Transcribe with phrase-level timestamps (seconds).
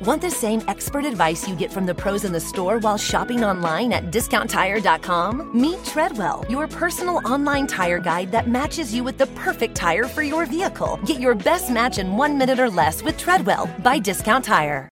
[0.00, 3.44] Want the same expert advice you get from the pros in the store while shopping
[3.44, 5.58] online at discounttire.com?
[5.58, 10.22] Meet Treadwell, your personal online tire guide that matches you with the perfect tire for
[10.22, 10.98] your vehicle.
[11.06, 14.88] Get your best match in one minute or less with Treadwell by Discount Tire.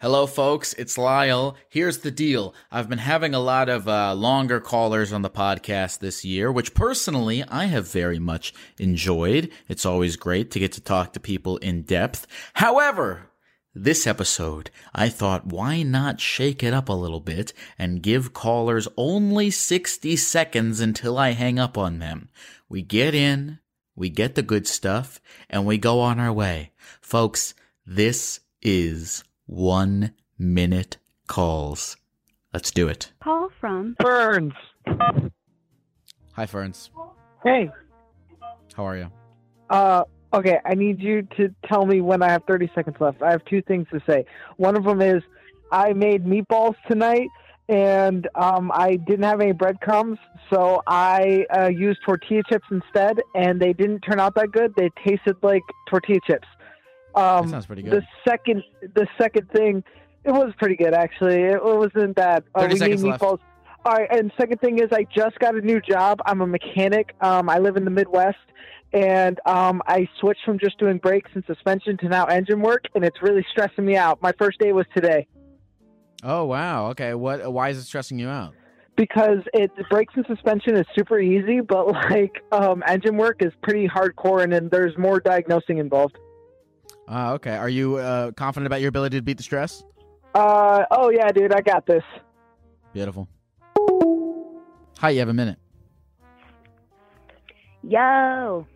[0.00, 0.74] Hello, folks.
[0.74, 1.56] It's Lyle.
[1.68, 2.54] Here's the deal.
[2.70, 6.74] I've been having a lot of uh, longer callers on the podcast this year, which
[6.74, 9.50] personally I have very much enjoyed.
[9.68, 12.26] It's always great to get to talk to people in depth.
[12.54, 13.30] However,
[13.74, 18.86] this episode, I thought, why not shake it up a little bit and give callers
[18.96, 22.28] only 60 seconds until I hang up on them?
[22.68, 23.58] We get in,
[23.96, 26.70] we get the good stuff, and we go on our way.
[27.00, 27.54] Folks,
[27.86, 31.96] this is one minute calls.
[32.52, 33.12] Let's do it.
[33.22, 34.52] Call from Ferns.
[36.32, 36.90] Hi, Ferns.
[37.42, 37.70] Hey,
[38.74, 39.10] How are you?
[39.70, 40.04] uh,
[40.34, 43.22] okay, I need you to tell me when I have 30 seconds left.
[43.22, 44.24] I have two things to say.
[44.56, 45.22] One of them is
[45.72, 47.28] I made meatballs tonight
[47.68, 50.18] and um, I didn't have any breadcrumbs,
[50.52, 54.74] so I uh, used tortilla chips instead, and they didn't turn out that good.
[54.76, 56.46] They tasted like tortilla chips.
[57.14, 57.92] Um, That sounds pretty good.
[57.92, 59.82] The second, the second thing,
[60.24, 61.42] it was pretty good actually.
[61.42, 62.44] It, wasn't bad.
[62.54, 63.22] Uh, 30 we made seconds left.
[63.22, 63.38] meatballs.
[63.86, 66.20] All right, and second thing is I just got a new job.
[66.26, 67.14] I'm a mechanic.
[67.20, 68.38] Um, I live in the Midwest,
[68.94, 73.04] and um, I switched from just doing brakes and suspension to now engine work, and
[73.04, 74.22] it's really stressing me out.
[74.22, 75.26] My first day was today
[76.26, 76.86] Oh, wow.
[76.88, 77.12] Okay.
[77.12, 77.52] What?
[77.52, 78.54] Why is it stressing you out?
[78.96, 83.88] because it brakes and suspension is super easy, but like um, engine work is pretty
[83.88, 86.16] hardcore, and then there's more diagnosing involved.
[87.08, 87.56] Uh, okay.
[87.56, 89.84] Are you uh, confident about your ability to beat the stress?
[90.34, 92.02] Uh, oh yeah, dude, I got this.
[92.92, 93.28] Beautiful.
[94.98, 95.58] Hi, you have a minute.
[97.82, 98.66] Yo.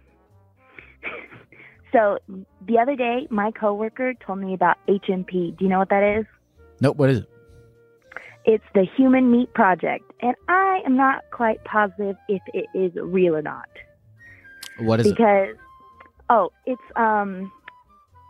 [1.93, 2.19] So
[2.67, 5.57] the other day, my coworker told me about HMP.
[5.57, 6.27] Do you know what that is?
[6.81, 6.97] Nope.
[6.97, 7.31] What is it?
[8.45, 13.37] It's the Human Meat Project, and I am not quite positive if it is real
[13.37, 13.69] or not.
[14.79, 15.17] What is it?
[15.17, 15.57] because
[16.31, 17.51] oh, it's um,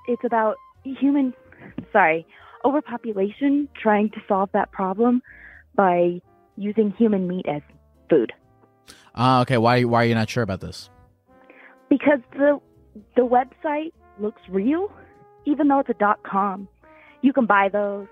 [0.09, 1.35] it's about human.
[1.93, 2.27] Sorry,
[2.65, 3.69] overpopulation.
[3.81, 5.23] Trying to solve that problem
[5.77, 6.21] by
[6.57, 7.63] using human meat as
[8.11, 8.33] food.
[9.15, 9.59] Uh, okay.
[9.59, 9.85] Why?
[9.85, 10.91] Why are you not sure about this?
[11.89, 12.61] because the
[13.17, 14.91] the website looks real,
[15.45, 16.69] even though it's a dot com.
[17.23, 18.07] You can buy those,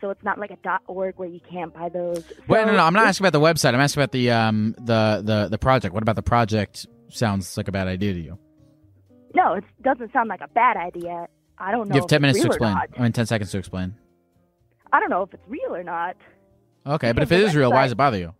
[0.00, 2.24] so it's not like a dot org where you can't buy those.
[2.46, 2.84] Wait, no, no.
[2.84, 3.74] I'm not asking about the website.
[3.74, 5.94] I'm asking about the um the the the project.
[5.94, 6.86] What about the project?
[7.08, 8.38] Sounds like a bad idea to you.
[9.34, 11.26] No, it doesn't sound like a bad idea.
[11.58, 11.94] I don't know.
[11.94, 12.76] You have ten minutes to explain.
[12.76, 13.94] I mean, ten seconds to explain.
[14.92, 16.16] I don't know if it's real or not.
[16.86, 18.34] Okay, but if it is real, why does it bother you?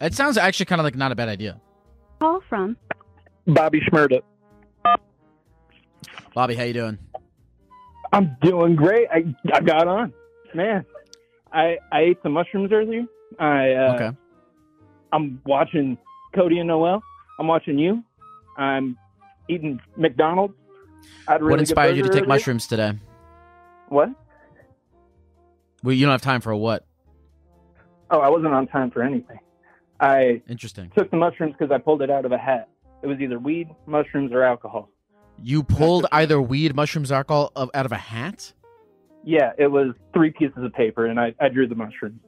[0.00, 1.60] It sounds actually kind of like not a bad idea.
[2.20, 2.76] Call from
[3.46, 4.20] Bobby Shmurda.
[6.34, 6.98] Bobby, how you doing?
[8.12, 9.08] I'm doing great.
[9.10, 10.12] I I got on,
[10.54, 10.84] man.
[11.52, 13.02] I I ate some mushrooms earlier.
[13.38, 14.16] I uh, okay.
[15.12, 15.96] I'm watching
[16.34, 17.02] Cody and Noel.
[17.38, 18.02] I'm watching you.
[18.56, 18.96] I'm
[19.48, 20.54] eating McDonald's.
[21.28, 22.28] I had really what inspired you to take earlier.
[22.28, 22.92] mushrooms today?
[23.88, 24.10] What?
[25.82, 26.84] Well, you don't have time for what?
[28.10, 29.38] Oh, I wasn't on time for anything.
[30.04, 30.92] I Interesting.
[30.96, 32.68] took the mushrooms because I pulled it out of a hat.
[33.02, 34.90] It was either weed, mushrooms, or alcohol.
[35.42, 38.52] You pulled either weed, mushrooms, alcohol of, out of a hat?
[39.24, 42.20] Yeah, it was three pieces of paper, and I, I drew the mushrooms.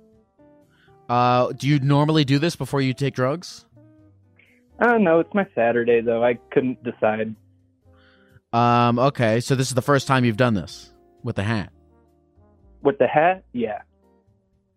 [1.09, 3.67] Uh, do you normally do this before you take drugs?
[4.81, 6.25] Oh no, it's my Saturday though.
[6.25, 7.35] I couldn't decide.
[8.53, 11.73] Um, okay, so this is the first time you've done this with the hat.
[12.83, 13.83] With the hat, yeah.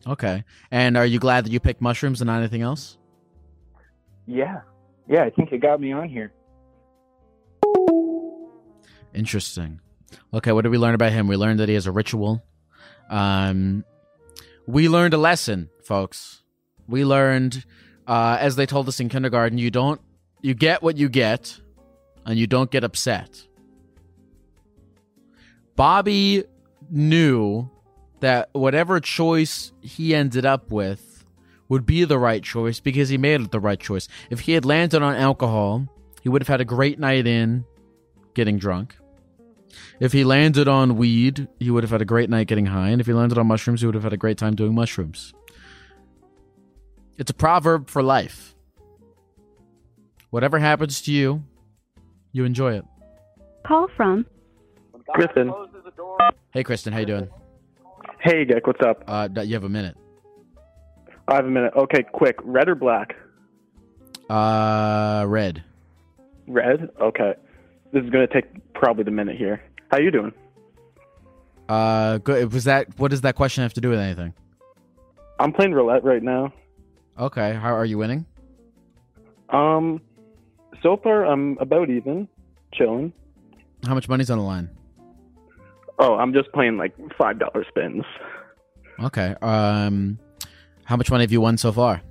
[0.08, 0.44] Okay.
[0.72, 2.98] And are you glad that you picked mushrooms and not anything else?
[4.26, 4.62] Yeah.
[5.08, 6.32] Yeah, I think it got me on here.
[9.14, 9.82] Interesting.
[10.34, 11.28] Okay, what did we learn about him?
[11.28, 12.44] We learned that he has a ritual.
[13.10, 13.84] Um,
[14.68, 16.44] we learned a lesson, folks.
[16.88, 17.66] We learned,
[18.08, 20.00] uh, as they told us in kindergarten, you don't,
[20.42, 21.60] you get what you get,
[22.26, 23.48] and you don't get upset.
[25.76, 26.44] Bobby
[26.90, 27.70] knew
[28.22, 31.24] that whatever choice he ended up with
[31.68, 34.08] would be the right choice because he made it the right choice.
[34.30, 35.88] If he had landed on alcohol,
[36.22, 37.66] he he would have had a great night in
[38.36, 38.96] getting drunk.
[40.00, 42.90] If he landed on weed, he would have had a great night getting high.
[42.90, 45.34] And if he landed on mushrooms, he would have had a great time doing mushrooms.
[47.18, 48.56] It's a proverb for life.
[50.30, 51.44] Whatever happens to you,
[52.32, 52.86] you enjoy it.
[53.66, 54.24] Call from
[55.16, 55.52] Kristen.
[56.54, 57.30] Hey, Kristen, how you doing?
[58.22, 59.04] Hey, Geck, what's up?
[59.08, 59.96] Uh, you have a minute.
[61.28, 61.74] I have a minute.
[61.76, 62.36] Okay, quick.
[62.44, 63.16] Red or black?
[64.30, 65.64] Uh, red.
[66.48, 66.90] Red?
[67.00, 67.34] Okay.
[67.94, 69.62] This is going to take probably the minute here.
[69.90, 70.34] How you doing?
[71.70, 72.52] Uh, good.
[72.52, 72.88] Was that?
[73.00, 74.34] What does that question have to do with anything?
[75.40, 76.52] I'm playing roulette right now.
[77.18, 77.54] Okay.
[77.54, 78.26] How are you winning?
[79.50, 80.02] Um,
[80.84, 82.28] so far I'm about even,
[82.74, 83.14] chilling.
[83.86, 84.70] How much money's on the line?
[86.00, 88.04] Oh, I'm just playing like five dollar spins.
[89.02, 89.36] Okay.
[89.42, 90.18] Um,
[90.86, 92.02] how much money have you won so far?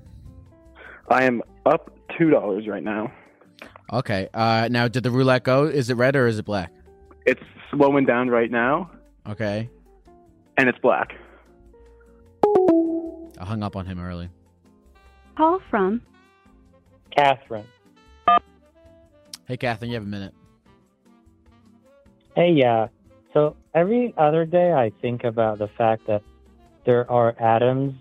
[1.11, 3.11] I am up two dollars right now.
[3.93, 4.29] Okay.
[4.35, 5.64] Uh, now did the roulette go?
[5.64, 6.70] Is it red or is it black?
[7.26, 7.40] It's
[7.70, 8.90] slowing down right now,
[9.29, 9.69] Okay.
[10.56, 11.12] and it's black.
[13.41, 14.29] I hung up on him early.
[15.37, 16.00] call from
[17.17, 17.67] Catherine.
[19.46, 20.34] Hey, Catherine, you have a minute.
[22.34, 22.88] Hey, yeah.
[23.38, 26.23] So every other day, I think about the fact that
[26.85, 27.94] there are atoms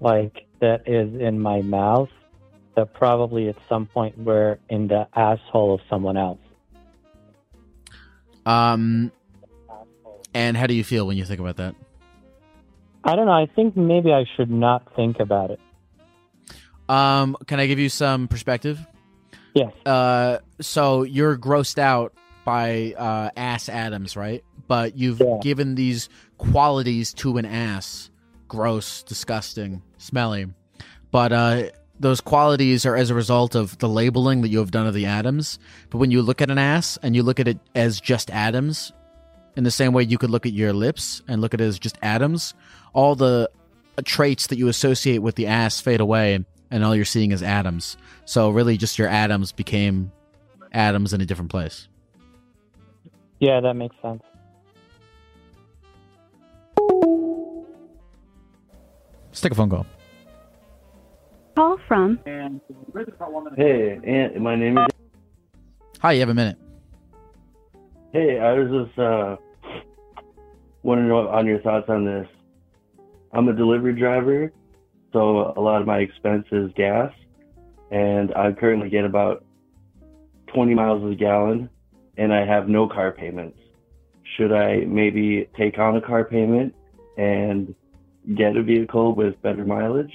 [0.00, 2.08] like that is in my mouth
[2.74, 6.40] that probably at some point were in the asshole of someone else.
[8.44, 9.12] Um,
[10.34, 11.76] and how do you feel when you think about that?
[13.04, 13.32] I don't know.
[13.32, 15.60] I think maybe I should not think about it.
[16.88, 18.84] Um, can I give you some perspective?
[19.54, 19.72] Yes.
[19.86, 22.14] Uh, so you're grossed out
[22.46, 24.42] by uh, ass atoms, right?
[24.68, 25.38] But you've Yeah.
[25.42, 26.08] given these
[26.38, 28.08] qualities to an ass
[28.48, 30.46] gross, disgusting, smelly.
[31.10, 31.62] But uh,
[31.98, 35.06] those qualities are as a result of the labeling that you have done of the
[35.06, 35.58] atoms.
[35.90, 38.92] But when you look at an ass and you look at it as just atoms,
[39.56, 41.78] in the same way you could look at your lips and look at it as
[41.80, 42.54] just atoms,
[42.92, 43.50] all the
[44.04, 47.96] traits that you associate with the ass fade away and all you're seeing is atoms.
[48.24, 50.12] So really just your atoms became
[50.70, 51.88] atoms in a different place.
[53.38, 54.22] Yeah, that makes sense.
[59.28, 59.86] Let's take a phone call.
[61.54, 62.18] call from
[63.56, 64.86] Hey, Aunt, my name is.
[66.00, 66.56] Hi, you have a minute.
[68.12, 69.36] Hey, I was just uh,
[70.82, 72.26] wondering what- on your thoughts on this.
[73.32, 74.52] I'm a delivery driver,
[75.12, 77.12] so a lot of my expense is gas,
[77.90, 79.44] and I currently get about
[80.54, 81.68] 20 miles a gallon,
[82.16, 83.58] and I have no car payments.
[84.36, 86.74] Should I maybe take on a car payment
[87.16, 87.74] and
[88.34, 90.12] get a vehicle with better mileage?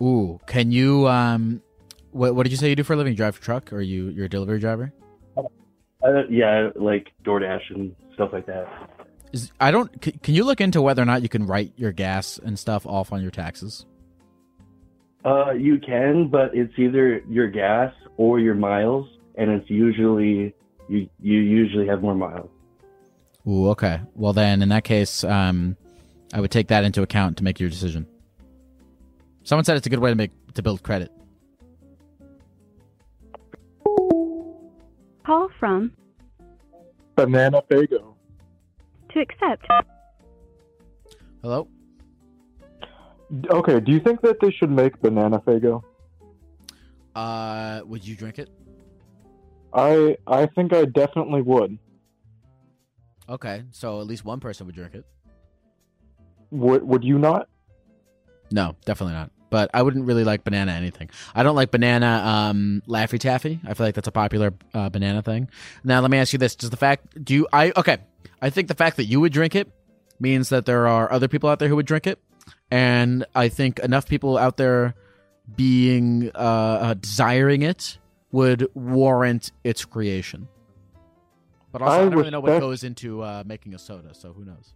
[0.00, 1.62] Ooh, can you um
[2.10, 3.12] what what did you say you do for a living?
[3.12, 4.92] You drive a truck or you you're a delivery driver?
[5.36, 8.66] Uh, yeah, like DoorDash and stuff like that.
[9.32, 11.92] Is I don't c- can you look into whether or not you can write your
[11.92, 13.86] gas and stuff off on your taxes?
[15.24, 20.54] Uh, you can, but it's either your gas or your miles, and it's usually
[20.88, 21.08] you.
[21.20, 22.50] You usually have more miles.
[23.46, 24.00] Ooh, okay.
[24.14, 25.76] Well then in that case, um
[26.32, 28.06] I would take that into account to make your decision.
[29.44, 31.10] Someone said it's a good way to make to build credit.
[35.24, 35.92] call from
[37.14, 38.14] Banana Fago.
[39.12, 39.66] to accept
[41.42, 41.68] Hello?
[43.50, 45.82] Okay, do you think that they should make Banana Fago?
[47.14, 48.48] Uh would you drink it?
[49.74, 51.78] I I think I definitely would.
[53.28, 53.62] Okay.
[53.70, 55.04] So at least one person would drink it.
[56.50, 57.48] Would Would you not?
[58.50, 59.30] No, definitely not.
[59.48, 61.10] But I wouldn't really like banana anything.
[61.34, 63.60] I don't like banana um, Laffy Taffy.
[63.66, 65.50] I feel like that's a popular uh, banana thing.
[65.84, 67.48] Now, let me ask you this: Does the fact do you?
[67.52, 67.98] I okay?
[68.40, 69.70] I think the fact that you would drink it
[70.18, 72.18] means that there are other people out there who would drink it,
[72.70, 74.94] and I think enough people out there
[75.54, 77.98] being uh, uh, desiring it
[78.32, 80.48] would warrant its creation.
[81.70, 84.32] But also, I, I don't really know what goes into uh, making a soda, so
[84.32, 84.74] who knows?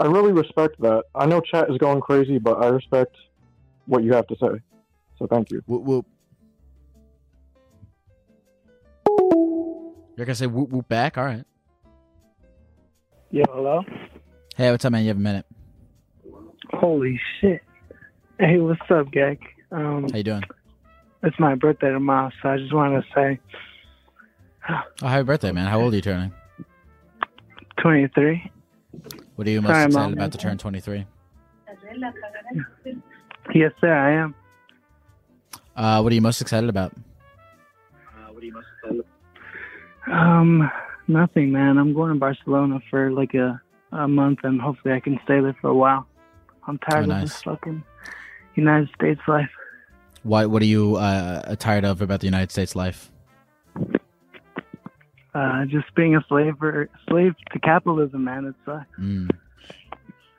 [0.00, 1.04] I really respect that.
[1.14, 3.16] I know chat is going crazy, but I respect
[3.86, 4.60] what you have to say.
[5.18, 5.62] So thank you.
[5.66, 6.06] Whoop whoop.
[10.16, 11.16] You're gonna say whoop whoop back?
[11.16, 11.44] All right.
[13.30, 13.82] Yo, hello?
[14.56, 15.02] Hey, what's up, man?
[15.02, 15.46] You have a minute.
[16.72, 17.62] Holy shit.
[18.38, 19.38] Hey, what's up, Gag?
[19.70, 20.42] Um, How you doing?
[21.22, 23.40] It's my birthday tomorrow, so I just wanted to say
[25.02, 25.66] Oh, happy birthday, man!
[25.66, 26.32] How old are you turning?
[27.78, 28.50] 23.
[29.34, 30.12] What are you most Sorry, excited Mom.
[30.12, 31.04] about to turn 23?
[33.54, 34.34] Yes, sir, I am.
[35.74, 36.92] Uh, what are you most excited about?
[40.10, 40.70] Um,
[41.08, 41.78] nothing, man.
[41.78, 43.60] I'm going to Barcelona for like a
[43.92, 46.06] a month, and hopefully I can stay there for a while.
[46.66, 47.82] I'm tired Oh, of this fucking
[48.54, 49.50] United States life.
[50.22, 50.46] Why?
[50.46, 53.10] What are you uh, tired of about the United States life?
[55.34, 58.44] Uh, just being a slave or slave to capitalism, man.
[58.44, 58.86] It sucks.
[59.00, 59.30] Mm.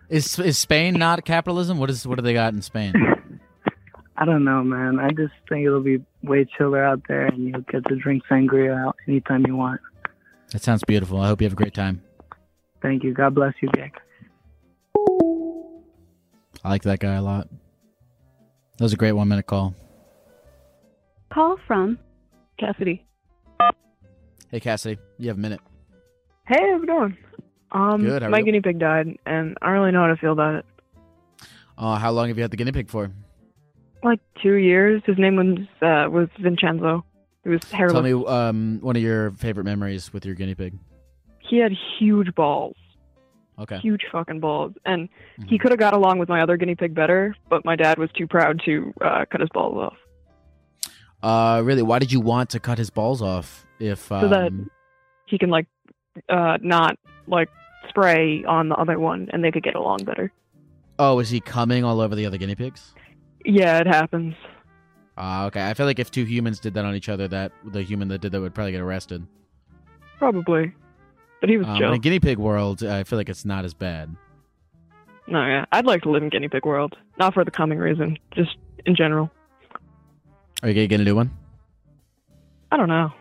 [0.10, 1.80] Is is Spain not capitalism?
[1.80, 2.94] What is what do they got in Spain?
[4.18, 5.00] I don't know, man.
[5.00, 8.78] I just think it'll be way chiller out there, and you'll get to drink sangria
[8.78, 9.82] out anytime you want.
[10.52, 11.20] That sounds beautiful.
[11.20, 12.04] I hope you have a great time.
[12.82, 13.14] Thank you.
[13.14, 13.94] God bless you, Gek.
[16.64, 17.48] I like that guy a lot.
[18.84, 19.74] That was a great one minute call.
[21.32, 21.98] Call from
[22.60, 23.06] Cassidy.
[24.52, 25.62] Hey Cassidy, you have a minute.
[26.46, 27.18] Hey, how's it going?
[27.72, 28.44] Um, Good, how my you?
[28.44, 30.66] guinea pig died, and I don't really know how to feel about it.
[31.78, 33.10] Uh, how long have you had the guinea pig for?
[34.04, 35.02] Like two years.
[35.06, 37.06] His name was uh, was Vincenzo.
[37.46, 37.94] He was hairless.
[37.94, 40.74] Tell me um, one of your favorite memories with your guinea pig.
[41.40, 42.76] He had huge balls,
[43.60, 43.78] Okay.
[43.78, 45.48] huge fucking balls, and Mm-hmm.
[45.50, 48.10] he could have got along with my other guinea pig better, but my dad was
[48.18, 49.98] too proud to uh, cut his balls off.
[51.22, 51.82] Uh, really?
[51.82, 53.66] Why did you want to cut his balls off?
[53.80, 54.52] If um, So that
[55.26, 55.68] he can like
[56.30, 57.50] uh, not like
[57.90, 60.32] spray on the other one, and they could get along better.
[61.00, 62.94] oh, is he coming all over the other guinea pigs?
[63.46, 64.36] Yeah, it happens.
[65.18, 65.68] Ah, okay.
[65.70, 68.22] I feel like if two humans did that on each other, that the human that
[68.22, 69.26] did that would probably get arrested.
[70.18, 70.72] Probably,
[71.44, 71.92] but he was Um, chill.
[71.92, 74.16] in guinea pig world, I feel like it's not as bad.
[75.28, 78.18] No, yeah, I'd like to live in guinea pig world, not for the coming reason,
[78.34, 79.30] just in general.
[80.62, 81.32] Are you gonna do one?
[82.72, 83.12] I don't know.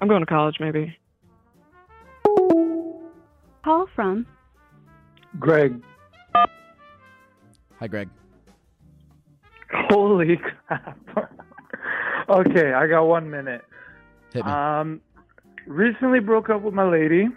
[0.00, 0.96] I'm going to college, maybe.
[3.64, 4.26] Call from
[5.40, 5.82] Greg.
[7.80, 8.08] Hi, Greg.
[9.90, 10.36] Holy
[10.68, 10.98] crap.
[12.28, 13.64] okay, I got one minute.
[14.32, 14.52] Hit me.
[14.52, 15.00] Um,
[15.66, 17.28] recently broke up with my lady,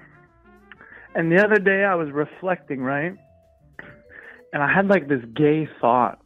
[1.16, 3.16] and the other day I was reflecting, right?
[4.54, 6.20] And I had like this gay thought,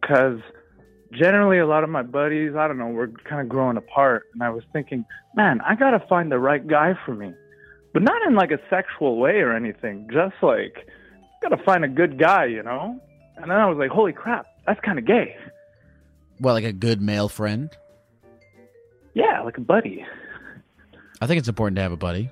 [0.00, 0.40] because
[1.12, 4.42] generally a lot of my buddies, I don't know, we're kind of growing apart, and
[4.42, 7.32] I was thinking, man, I gotta find the right guy for me,
[7.92, 10.86] but not in like a sexual way or anything, just like
[11.42, 13.00] gotta find a good guy, you know?
[13.36, 15.36] And then I was like, holy crap, that's kind of gay.
[16.40, 17.70] Well, like a good male friend.
[19.14, 20.04] Yeah, like a buddy.
[21.20, 22.30] I think it's important to have a buddy.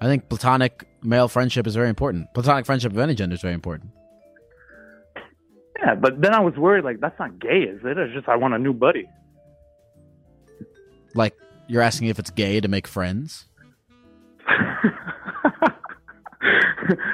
[0.00, 2.32] I think platonic male friendship is very important.
[2.34, 3.90] Platonic friendship of any gender is very important.
[5.78, 7.98] Yeah, but then I was worried, like, that's not gay, is it?
[7.98, 9.08] It's just I want a new buddy.
[11.14, 11.34] Like
[11.66, 13.46] you're asking if it's gay to make friends.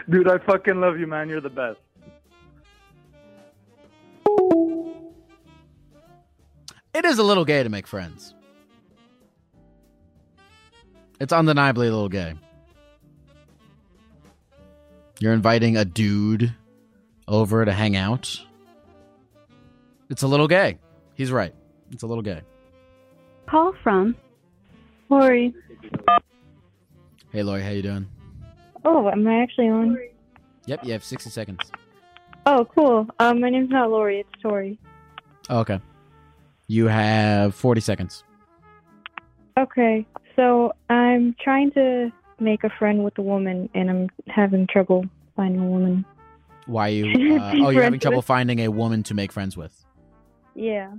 [0.09, 1.28] Dude, I fucking love you, man.
[1.28, 1.78] You're the best.
[6.95, 8.35] It is a little gay to make friends.
[11.21, 12.35] It's undeniably a little gay.
[15.18, 16.54] You're inviting a dude
[17.26, 18.40] over to hang out.
[20.11, 20.78] It's a little gay.
[21.14, 21.54] He's right.
[21.90, 22.42] It's a little gay.
[23.46, 24.14] Call from
[25.08, 25.54] Lori.
[27.32, 28.06] Hey, Lori, how you doing?
[28.85, 29.99] Oh, am I actually on?
[30.66, 31.70] Yep, you have 60 seconds.
[32.44, 33.08] Oh, cool.
[33.18, 34.20] Um, my name's not Lori.
[34.20, 34.78] It's Tori.
[35.49, 35.80] Oh, okay.
[36.68, 38.25] You have 40 seconds.
[39.58, 45.05] Okay, so I'm trying to make a friend with a woman, and I'm having trouble
[45.35, 46.05] finding a woman.
[46.66, 47.37] Why are you?
[47.40, 49.85] Uh, oh, you're having trouble finding a woman to make friends with.
[50.55, 50.93] Yeah,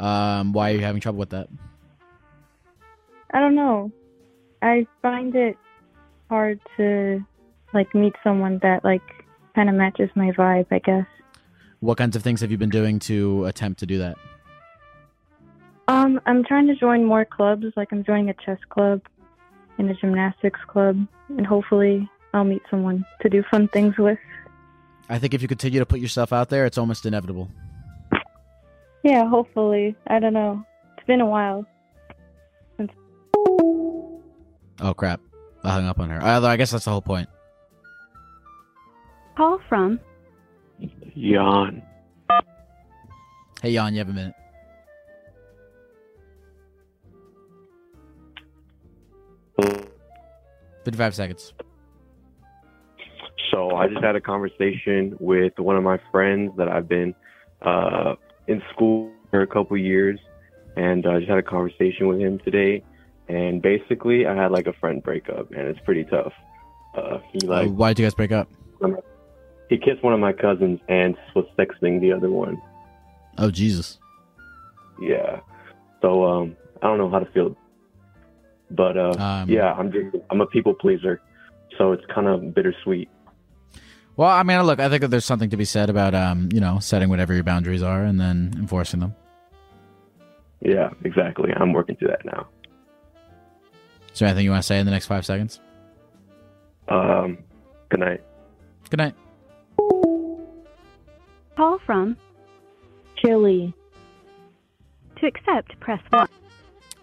[0.00, 1.48] Um, why are you having trouble with that?
[3.34, 3.92] I don't know.
[4.62, 5.56] I find it
[6.30, 7.22] hard to
[7.74, 9.02] like meet someone that like
[9.54, 10.66] kind of matches my vibe.
[10.70, 11.06] I guess.
[11.80, 14.16] What kinds of things have you been doing to attempt to do that?
[15.88, 17.66] Um, I'm trying to join more clubs.
[17.76, 19.02] Like I'm joining a chess club
[19.78, 24.18] and a gymnastics club, and hopefully I'll meet someone to do fun things with.
[25.08, 27.50] I think if you continue to put yourself out there, it's almost inevitable.
[29.02, 29.96] Yeah, hopefully.
[30.06, 30.64] I don't know.
[30.96, 31.66] It's been a while.
[34.80, 35.20] Oh crap!
[35.62, 36.22] I hung up on her.
[36.22, 37.28] Although I guess that's the whole point.
[39.36, 40.00] Call from
[41.14, 41.82] Yawn.
[43.62, 44.34] Hey, Jan, you have a minute.
[50.84, 51.52] Fifty-five seconds.
[53.50, 57.14] So I just had a conversation with one of my friends that I've been
[57.60, 58.14] uh,
[58.46, 60.18] in school for a couple years,
[60.76, 62.82] and I just had a conversation with him today.
[63.28, 66.32] And basically, I had like a friend breakup, and it's pretty tough.
[66.96, 68.48] Uh, he like Uh, why did you guys break up?
[69.68, 72.60] he kissed one of my cousins and was sexting the other one.
[73.38, 73.98] Oh Jesus!
[75.00, 75.40] Yeah.
[76.02, 77.56] So um, I don't know how to feel.
[78.74, 81.20] But uh, Um, yeah, I'm just I'm a people pleaser,
[81.78, 83.08] so it's kind of bittersweet.
[84.16, 86.60] Well, I mean, look, I think that there's something to be said about, um, you
[86.60, 89.14] know, setting whatever your boundaries are and then enforcing them.
[90.60, 91.50] Yeah, exactly.
[91.56, 92.46] I'm working through that now.
[94.12, 95.60] Is there anything you want to say in the next five seconds?
[96.88, 97.38] Um,
[97.88, 98.20] good night.
[98.90, 99.14] Good night.
[101.56, 102.16] Call from
[103.16, 103.72] Chili.
[105.20, 106.28] To accept, press 1.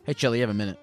[0.04, 0.78] Hey, Chili, you have a minute.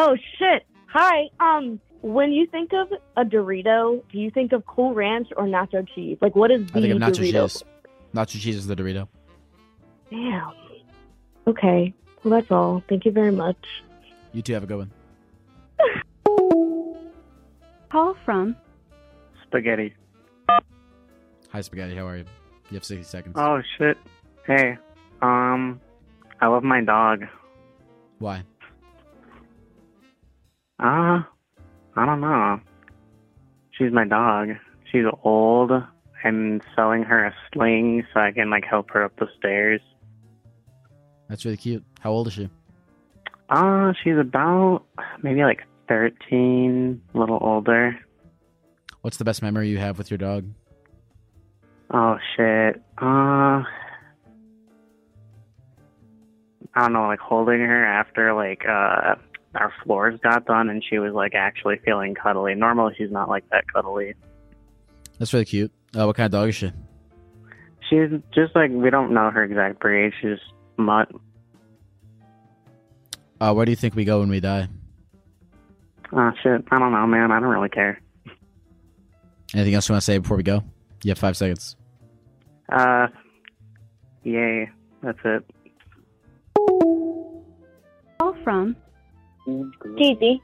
[0.00, 0.64] Oh shit.
[0.86, 1.24] Hi.
[1.40, 5.86] Um when you think of a Dorito, do you think of Cool Ranch or nacho
[5.94, 6.16] cheese?
[6.20, 7.52] Like what is the I think of nacho Dorito?
[7.52, 7.64] cheese.
[8.14, 9.08] Nacho cheese is the Dorito.
[10.08, 10.52] Damn.
[11.48, 11.92] Okay.
[12.22, 12.82] Well that's all.
[12.88, 13.56] Thank you very much.
[14.32, 14.92] You two have a good one.
[17.90, 18.54] Call from
[19.46, 19.94] Spaghetti.
[21.50, 21.96] Hi, Spaghetti.
[21.96, 22.24] How are you?
[22.70, 23.34] You have 60 seconds.
[23.36, 23.98] Oh shit.
[24.46, 24.78] Hey.
[25.22, 25.80] Um
[26.40, 27.24] I love my dog.
[28.20, 28.44] Why?
[30.78, 31.22] Uh
[31.96, 32.60] I don't know.
[33.72, 34.50] She's my dog.
[34.90, 35.72] She's old.
[36.24, 39.80] I'm selling her a sling so I can like help her up the stairs.
[41.28, 41.84] That's really cute.
[42.00, 42.48] How old is she?
[43.50, 44.84] Uh she's about
[45.22, 47.98] maybe like thirteen, a little older.
[49.00, 50.44] What's the best memory you have with your dog?
[51.92, 52.82] Oh shit.
[53.00, 53.62] Uh
[56.74, 59.14] I don't know, like holding her after like uh
[59.54, 62.54] our floors got done and she was like actually feeling cuddly.
[62.54, 64.14] Normally she's not like that cuddly.
[65.18, 65.72] That's really cute.
[65.98, 66.72] Uh, what kind of dog is she?
[67.88, 70.12] She's just like we don't know her exact breed.
[70.20, 70.38] She's
[70.76, 71.10] mutt.
[73.40, 74.68] Uh, where do you think we go when we die?
[76.12, 76.64] Oh shit.
[76.70, 77.32] I don't know, man.
[77.32, 78.00] I don't really care.
[79.54, 80.62] Anything else you want to say before we go?
[81.02, 81.76] You have five seconds.
[82.70, 83.06] Uh
[84.24, 84.68] yay.
[85.02, 85.44] That's it.
[88.20, 88.76] All from
[89.96, 90.42] Gigi.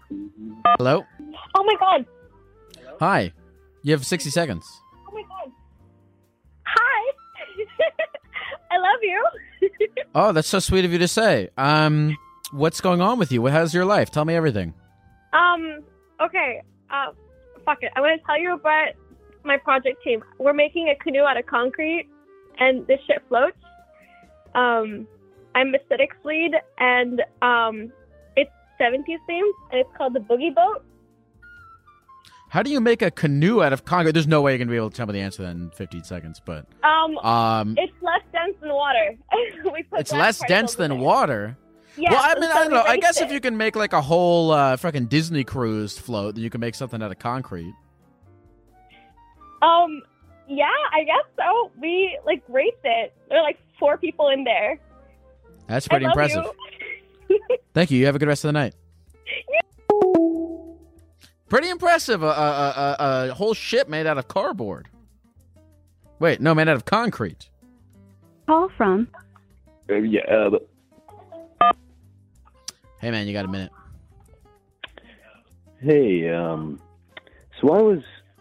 [0.79, 1.05] Hello?
[1.55, 2.07] Oh my god.
[3.01, 3.33] Hi.
[3.83, 4.67] You have 60 seconds.
[5.09, 5.53] Oh my god.
[6.67, 7.13] Hi.
[8.71, 9.27] I love you.
[10.17, 11.49] Oh, that's so sweet of you to say.
[11.59, 12.17] Um,
[12.53, 13.45] what's going on with you?
[13.47, 14.13] How's your life?
[14.13, 14.73] Tell me everything.
[15.33, 15.81] Um,
[16.21, 16.63] okay.
[16.89, 17.11] Uh,
[17.65, 17.91] fuck it.
[17.97, 18.91] I'm gonna tell you about
[19.43, 20.23] my project team.
[20.39, 22.07] We're making a canoe out of concrete,
[22.61, 23.57] and this shit floats.
[24.55, 25.09] Um,
[25.57, 27.93] I'm aesthetics lead, and um,
[28.85, 30.85] 70s theme, and it's called the Boogie Boat.
[32.51, 34.13] How do you make a canoe out of concrete?
[34.13, 36.05] There's no way you're gonna be able to tell me the answer that in 15
[36.05, 39.17] seconds, but Um, Um, it's less dense than water.
[39.73, 40.97] we put it's less dense than it.
[40.99, 41.57] water.
[41.97, 42.83] Yeah, well, I so mean, I don't know.
[42.83, 43.25] I guess it.
[43.25, 46.61] if you can make like a whole uh, fucking Disney cruise float, then you can
[46.61, 47.73] make something out of concrete.
[49.63, 50.03] Um,
[50.49, 51.71] yeah, I guess so.
[51.81, 53.13] We like raced it.
[53.29, 54.79] There are like four people in there.
[55.67, 56.45] That's pretty impressive.
[57.51, 57.57] you.
[57.75, 57.99] Thank you.
[57.99, 58.75] You have a good rest of the night.
[61.49, 62.23] Pretty impressive.
[62.23, 64.89] A, a, a, a, a whole ship made out of cardboard.
[66.19, 67.49] Wait, no, made out of concrete.
[68.47, 69.09] Call from
[69.91, 70.21] Uh, yeah.
[70.23, 70.69] Uh, but-
[73.01, 73.71] Hey, man, you got a minute.
[75.83, 76.81] Hey, um,
[77.61, 77.99] so I was,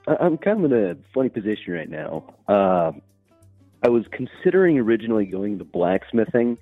[0.08, 2.34] I- I'm kind of in a funny position right now.
[2.48, 2.94] Uh,
[3.86, 6.58] I was considering originally going to blacksmithing,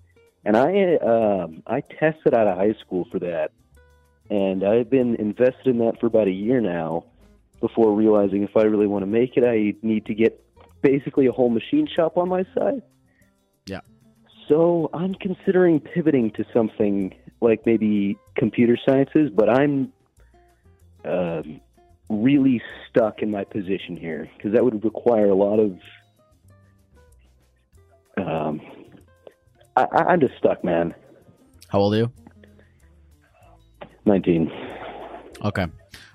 [0.46, 3.52] and I, um, I tested out of high school for that,
[4.30, 7.06] and I've been invested in that for about a year now.
[7.60, 10.44] Before realizing if I really want to make it, I need to get
[10.82, 12.82] basically a whole machine shop on my side.
[13.68, 13.82] Yeah.
[14.48, 19.94] So I'm considering pivoting to something like maybe computer sciences, but I'm
[21.06, 21.62] um,
[22.10, 25.78] really stuck in my position here because that would require a lot of.
[28.18, 28.62] Um,
[29.76, 30.94] I, I- I'm just stuck, man.
[31.68, 32.12] How old are you?
[34.06, 34.52] 19.
[35.46, 35.66] Okay.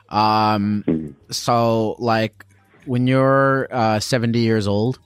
[0.09, 2.45] Um, so like
[2.85, 4.99] when you're uh, 70 years old,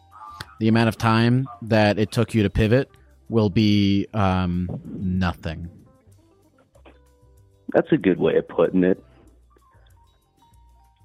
[0.59, 2.91] the amount of time that it took you to pivot
[3.29, 5.69] will be um, nothing.
[7.73, 9.03] That's a good way of putting it.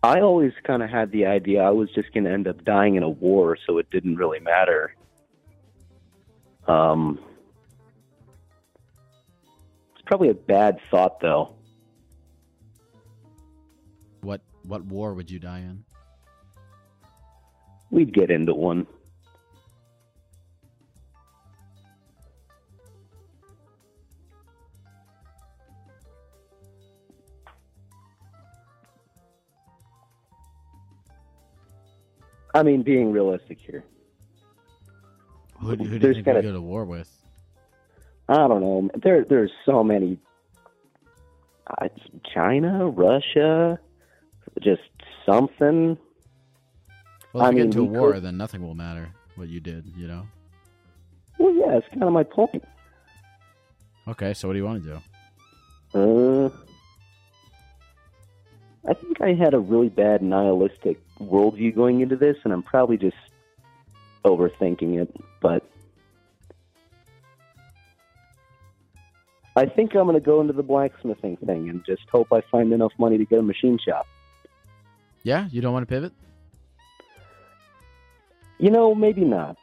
[0.01, 2.95] I always kind of had the idea I was just going to end up dying
[2.95, 4.93] in a war, so it didn't really matter.
[6.67, 7.19] Um,
[10.05, 11.55] probably a bad thought, though.
[14.21, 15.83] What what war would you die in?
[17.91, 18.87] We'd get into one.
[32.53, 33.83] I mean, being realistic here.
[35.59, 37.24] Who, who do you think we go to war with?
[38.27, 38.89] I don't know.
[39.01, 40.17] There, there's so many.
[41.67, 41.87] Uh,
[42.33, 43.79] China, Russia,
[44.61, 44.81] just
[45.25, 45.97] something.
[47.33, 49.59] Well, if I you get into a war, could- then nothing will matter what you
[49.59, 49.91] did.
[49.97, 50.27] You know.
[51.37, 52.63] Well, yeah, it's kind of my point.
[54.07, 54.99] Okay, so what do you want to do?
[55.99, 56.49] Uh,
[58.87, 62.97] I think I had a really bad nihilistic worldview going into this, and I'm probably
[62.97, 63.17] just
[64.23, 65.15] overthinking it.
[65.41, 65.67] But
[69.55, 72.73] I think I'm going to go into the blacksmithing thing and just hope I find
[72.73, 74.05] enough money to get a machine shop.
[75.23, 76.13] Yeah, you don't want to pivot.
[78.59, 79.57] You know, maybe not,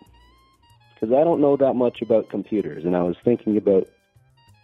[0.94, 3.88] because I don't know that much about computers, and I was thinking about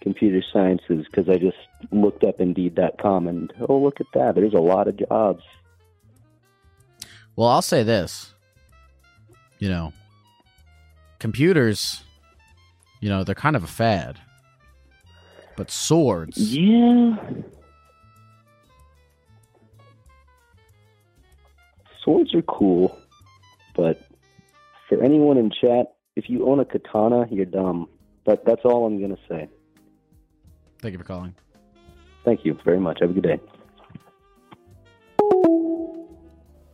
[0.01, 1.57] computer sciences because I just
[1.91, 4.35] looked up Indeed.com, and oh, look at that!
[4.35, 5.43] There's a lot of jobs.
[7.37, 8.35] Well, I'll say this.
[9.59, 9.93] You know,
[11.19, 12.03] computers,
[13.01, 14.21] you know, they're kind of a fad.
[15.59, 16.39] But swords.
[16.39, 17.17] Yeah.
[22.05, 22.97] Swords are cool,
[23.75, 24.01] but
[24.89, 27.89] for anyone in chat, if you own a katana, you're dumb.
[28.25, 29.49] But that's all I'm gonna say.
[30.81, 31.35] Thank you for calling.
[32.25, 32.99] Thank you very much.
[33.01, 33.41] Have a good day.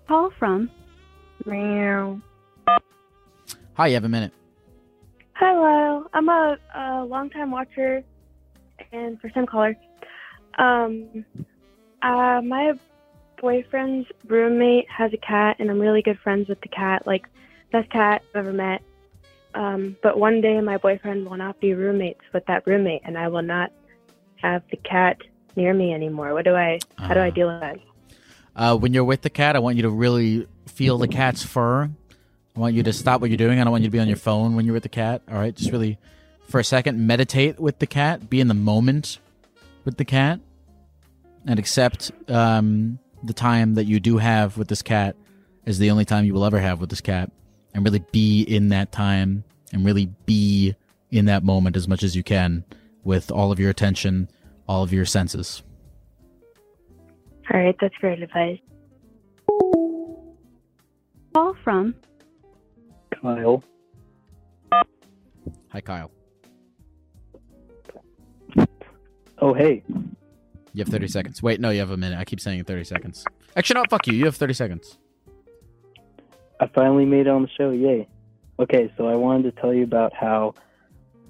[0.06, 0.70] Call from
[1.46, 2.20] Meow.
[3.78, 4.32] Hi, you have a minute.
[5.32, 8.04] Hello, I'm a, a longtime watcher
[8.94, 9.76] and first time caller.
[10.59, 11.24] Um,
[12.02, 12.74] uh, my
[13.40, 17.26] boyfriend's roommate has a cat, and I'm really good friends with the cat, like
[17.72, 18.83] best cat I've ever met.
[19.54, 23.28] Um, but one day my boyfriend will not be roommates with that roommate, and I
[23.28, 23.72] will not
[24.42, 25.18] have the cat
[25.57, 26.35] near me anymore.
[26.35, 26.78] What do I?
[26.96, 27.78] How do I deal with that?
[28.57, 31.90] Uh, when you're with the cat, I want you to really feel the cat's fur.
[32.57, 33.61] I want you to stop what you're doing.
[33.61, 35.22] I don't want you to be on your phone when you're with the cat.
[35.28, 35.98] All right, just really,
[36.48, 38.28] for a second, meditate with the cat.
[38.30, 39.18] Be in the moment
[39.85, 40.40] with the cat,
[41.46, 45.16] and accept um, the time that you do have with this cat
[45.66, 47.30] as the only time you will ever have with this cat,
[47.72, 50.74] and really be in that time and really be
[51.11, 52.64] in that moment as much as you can
[53.02, 54.30] with all of your attention,
[54.68, 55.62] all of your senses.
[57.52, 58.59] All right, that's great advice.
[61.35, 61.94] Call from
[63.20, 63.62] Kyle.
[65.68, 66.11] Hi, Kyle.
[69.38, 69.82] Oh, hey.
[70.72, 71.42] You have 30 seconds.
[71.42, 72.18] Wait, no, you have a minute.
[72.18, 73.24] I keep saying 30 seconds.
[73.56, 74.14] Actually, no, fuck you.
[74.14, 74.98] You have 30 seconds.
[76.60, 77.70] I finally made it on the show.
[77.70, 78.08] Yay.
[78.58, 80.54] Okay, so I wanted to tell you about how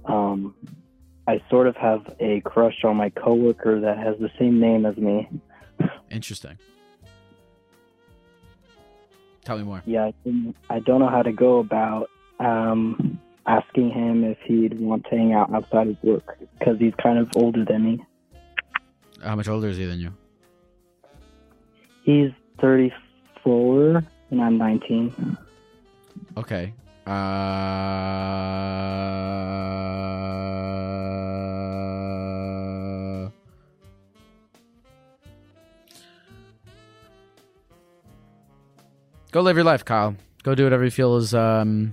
[0.04, 0.54] um,
[1.26, 4.96] I sort of have a crush on my coworker that has the same name as
[4.96, 5.28] me.
[6.10, 6.58] Interesting.
[9.44, 9.82] Tell me more.
[9.86, 12.08] Yeah, I, I don't know how to go about
[12.40, 17.18] um, asking him if he'd want to hang out outside of work because he's kind
[17.18, 18.04] of older than me.
[19.22, 20.12] How much older is he than you?
[22.02, 22.30] He's
[22.60, 25.36] 34 and I'm 19.
[26.36, 26.72] Okay.
[27.06, 27.44] Uh...
[39.30, 40.14] Go live your life, Kyle.
[40.44, 41.92] Go do whatever you feel is um,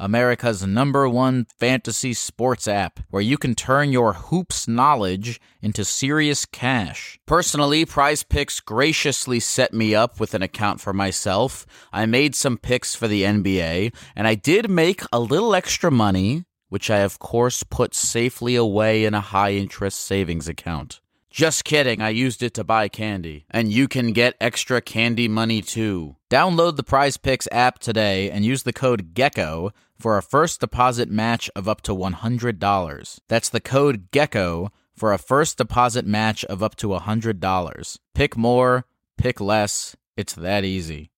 [0.00, 6.46] America's number one fantasy sports app, where you can turn your hoops knowledge into serious
[6.46, 7.20] cash.
[7.26, 11.66] Personally, Prize Picks graciously set me up with an account for myself.
[11.92, 16.44] I made some picks for the NBA, and I did make a little extra money,
[16.70, 21.00] which I, of course, put safely away in a high interest savings account.
[21.30, 23.44] Just kidding, I used it to buy candy.
[23.48, 26.16] And you can get extra candy money too.
[26.28, 31.08] Download the Prize Picks app today and use the code GECKO for a first deposit
[31.08, 33.20] match of up to $100.
[33.28, 37.98] That's the code GECKO for a first deposit match of up to $100.
[38.12, 38.84] Pick more,
[39.16, 39.96] pick less.
[40.16, 41.12] It's that easy.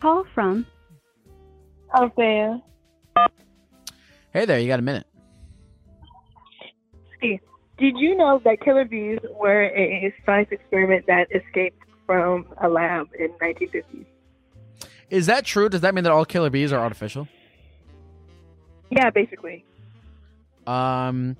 [0.00, 0.64] Call from
[1.94, 2.62] Althea.
[4.32, 5.06] Hey there, you got a minute.
[7.18, 7.40] Steve,
[7.78, 13.08] did you know that killer bees were a science experiment that escaped from a lab
[13.18, 14.06] in 1950s?
[15.10, 15.68] Is that true?
[15.68, 17.28] Does that mean that all killer bees are artificial?
[18.90, 19.64] Yeah, basically.
[20.66, 21.36] Um,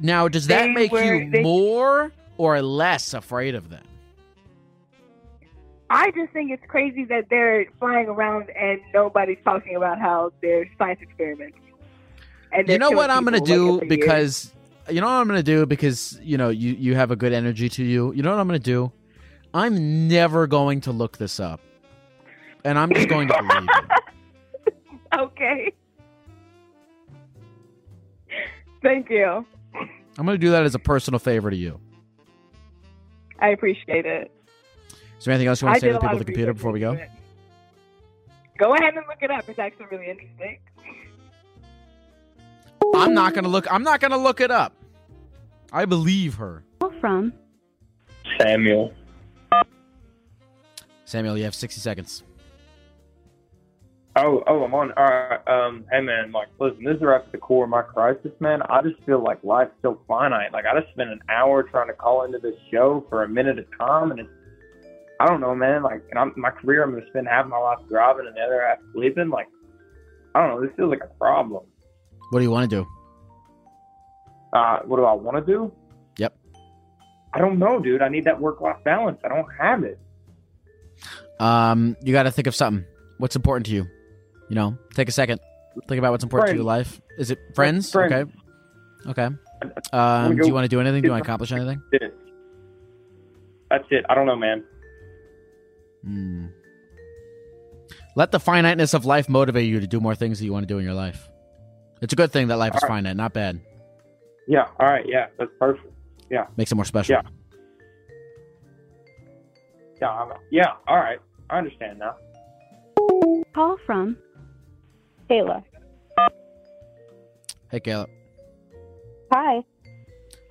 [0.00, 3.82] now does that They make were- you they- more or less afraid of them?
[5.88, 10.66] I just think it's crazy that they're flying around and nobody's talking about how they're
[10.78, 11.58] science experiments.
[12.50, 14.06] And you know what I'm gonna do like, every year.
[14.06, 14.52] because
[14.88, 17.68] you know what I'm gonna do because you know you you have a good energy
[17.70, 18.12] to you.
[18.12, 18.92] You know what I'm gonna do?
[19.54, 21.60] I'm never going to look this up,
[22.64, 23.84] and I'm just going to believe it.
[25.16, 25.72] Okay.
[28.82, 29.46] Thank you.
[30.18, 31.80] I'm gonna do that as a personal favor to you.
[33.38, 34.30] I appreciate it.
[35.18, 36.52] Is there anything else you want I to say to the people at the computer
[36.52, 36.98] before we go?
[38.58, 39.48] Go ahead and look it up.
[39.48, 40.58] It's actually really interesting.
[43.06, 43.72] I'm not gonna look.
[43.72, 44.72] I'm not gonna look it up.
[45.72, 46.64] I believe her.
[47.00, 47.32] From
[48.36, 48.92] Samuel.
[51.04, 52.24] Samuel, you have 60 seconds.
[54.16, 54.90] Oh, oh, I'm on.
[54.96, 55.38] All right.
[55.46, 58.60] Um, hey man, like, listen, this is right at the core of my crisis, man.
[58.62, 60.52] I just feel like life's so finite.
[60.52, 63.56] Like, I just spent an hour trying to call into this show for a minute
[63.56, 64.30] at a time, and it's,
[65.20, 65.84] I don't know, man.
[65.84, 68.66] Like, and I'm, my career, I'm gonna spend half my life driving and the other
[68.66, 69.28] half sleeping.
[69.28, 69.46] Like,
[70.34, 70.66] I don't know.
[70.66, 71.62] This feels like a problem.
[72.30, 72.95] What do you want to do?
[74.52, 75.72] Uh, what do I want to do?
[76.18, 76.36] Yep.
[77.34, 78.02] I don't know, dude.
[78.02, 79.20] I need that work-life balance.
[79.24, 79.98] I don't have it.
[81.38, 82.84] Um, you got to think of something.
[83.18, 83.86] What's important to you?
[84.48, 85.40] You know, take a second.
[85.88, 87.00] Think about what's important to your life.
[87.18, 87.90] Is it friends?
[87.90, 88.12] Friends.
[88.12, 88.30] Okay.
[89.10, 89.28] Okay.
[89.92, 91.02] Um, do you want to do anything?
[91.02, 91.82] Do you want to accomplish anything?
[91.92, 92.14] That's it.
[93.70, 94.04] That's it.
[94.08, 94.64] I don't know, man.
[96.04, 96.46] Hmm.
[98.14, 100.72] Let the finiteness of life motivate you to do more things that you want to
[100.72, 101.28] do in your life.
[102.00, 102.96] It's a good thing that life is All right.
[102.96, 103.60] finite, not bad.
[104.46, 104.66] Yeah.
[104.78, 105.04] All right.
[105.06, 105.26] Yeah.
[105.38, 105.92] That's perfect.
[106.30, 106.46] Yeah.
[106.56, 107.14] Makes it more special.
[107.14, 107.22] Yeah.
[110.00, 110.10] Yeah.
[110.10, 110.72] I'm- Yeah.
[110.86, 111.18] All right.
[111.50, 112.16] I understand now.
[113.54, 114.16] Call from
[115.30, 115.62] Kayla.
[117.70, 118.10] Hey, Caleb.
[119.32, 119.62] Hi.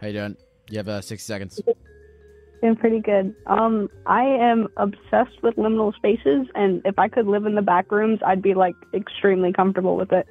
[0.02, 0.38] How you doing?
[0.70, 1.62] You have uh, 60 seconds.
[2.62, 3.36] Doing pretty good.
[3.48, 7.92] Um, I am obsessed with liminal spaces, and if I could live in the back
[7.92, 10.28] rooms, I'd be like extremely comfortable with it.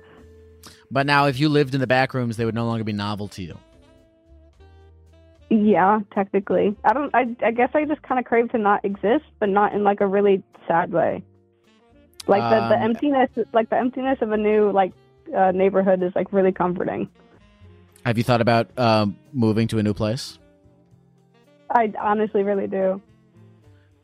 [0.94, 3.26] But now, if you lived in the back rooms, they would no longer be novel
[3.26, 3.58] to you.
[5.50, 6.76] Yeah, technically.
[6.84, 7.12] I don't.
[7.12, 10.00] I I guess I just kind of crave to not exist, but not in like
[10.00, 11.24] a really sad way.
[12.28, 14.92] Like the the Um, emptiness, like the emptiness of a new like
[15.36, 17.08] uh, neighborhood is like really comforting.
[18.06, 20.38] Have you thought about um, moving to a new place?
[21.70, 23.02] I honestly really do.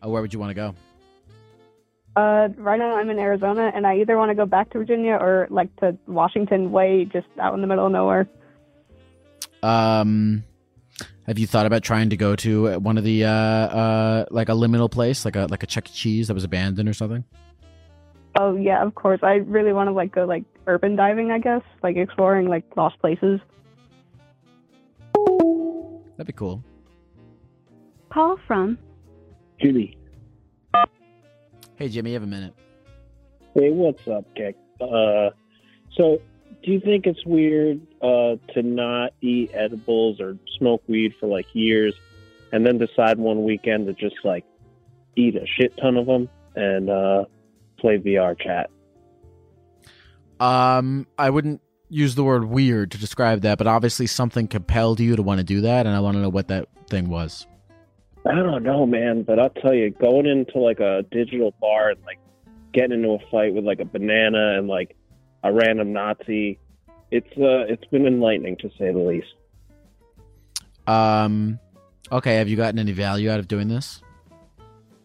[0.05, 0.74] Uh, where would you want to go?
[2.16, 5.12] Uh, right now I'm in Arizona, and I either want to go back to Virginia
[5.12, 8.28] or like to Washington, way just out in the middle of nowhere.
[9.62, 10.42] Um,
[11.26, 14.52] have you thought about trying to go to one of the uh, uh, like a
[14.52, 15.92] liminal place, like a like a Chuck E.
[15.92, 17.24] Cheese that was abandoned or something?
[18.36, 19.20] Oh yeah, of course.
[19.22, 22.98] I really want to like go like urban diving, I guess, like exploring like lost
[22.98, 23.40] places.
[26.16, 26.64] That'd be cool.
[28.10, 28.78] Call from
[29.60, 29.96] Jimmy.
[31.80, 32.52] Hey, Jimmy, you have a minute.
[33.54, 34.54] Hey, what's up, Kick?
[34.82, 35.30] Uh,
[35.96, 36.20] so,
[36.62, 41.46] do you think it's weird uh, to not eat edibles or smoke weed for like
[41.54, 41.94] years,
[42.52, 44.44] and then decide one weekend to just like
[45.16, 47.24] eat a shit ton of them and uh,
[47.78, 48.68] play VR chat?
[50.38, 55.16] Um, I wouldn't use the word weird to describe that, but obviously something compelled you
[55.16, 57.46] to want to do that, and I want to know what that thing was.
[58.26, 62.02] I don't know, man, but I'll tell you, going into like a digital bar and
[62.04, 62.18] like
[62.72, 64.94] getting into a fight with like a banana and like
[65.42, 66.59] a random Nazi,
[67.11, 69.35] it's uh, it's been enlightening to say the least.
[70.87, 71.59] Um,
[72.12, 74.02] okay, have you gotten any value out of doing this?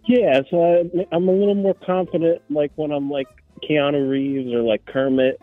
[0.05, 3.27] Yeah, so I, I'm a little more confident, like when I'm like
[3.63, 5.41] Keanu Reeves or like Kermit.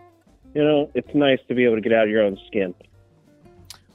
[0.54, 2.74] You know, it's nice to be able to get out of your own skin.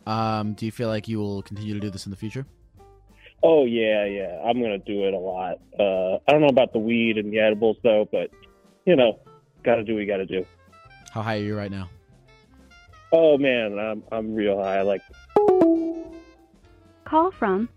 [0.08, 2.48] Um, do you feel like you will continue to do this in the future?
[3.44, 5.60] Oh yeah, yeah, I'm gonna do it a lot.
[5.80, 8.32] Uh, I don't know about the weed and the edibles though, but
[8.86, 9.20] you know,
[9.64, 10.46] gotta do what you gotta do.
[11.12, 11.90] How high are you right now?
[13.12, 14.82] Oh man, I'm I'm real high.
[14.82, 15.02] Like
[17.06, 17.70] Call from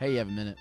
[0.00, 0.58] Hey, you have a minute.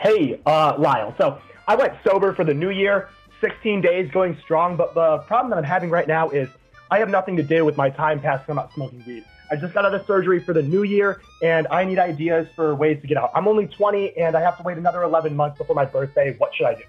[0.00, 1.14] Hey, uh, Lyle.
[1.18, 5.50] So I went sober for the new year, 16 days going strong, but the problem
[5.50, 6.48] that I'm having right now is
[6.90, 8.46] I have nothing to do with my time passing.
[8.48, 9.24] I'm not smoking weed.
[9.50, 12.74] I just got out of surgery for the new year, and I need ideas for
[12.74, 13.32] ways to get out.
[13.34, 16.36] I'm only 20, and I have to wait another 11 months before my birthday.
[16.38, 16.82] What should I do?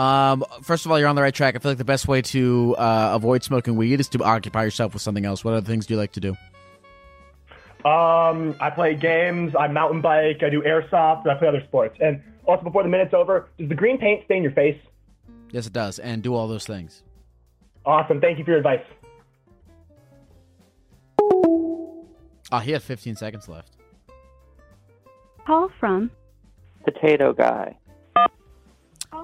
[0.00, 1.56] Um, first of all, you're on the right track.
[1.56, 4.92] I feel like the best way to uh, avoid smoking weed is to occupy yourself
[4.92, 5.42] with something else.
[5.42, 6.36] What other things do you like to do?
[7.88, 11.96] Um, I play games, I mountain bike, I do airsoft, I play other sports.
[12.00, 14.78] And also, before the minute's over, does the green paint stain your face?
[15.52, 17.02] Yes, it does, and do all those things.
[17.86, 18.20] Awesome.
[18.20, 18.82] Thank you for your advice.
[22.50, 23.76] Oh, he had 15 seconds left.
[25.46, 26.10] Call from
[26.84, 27.76] Potato Guy.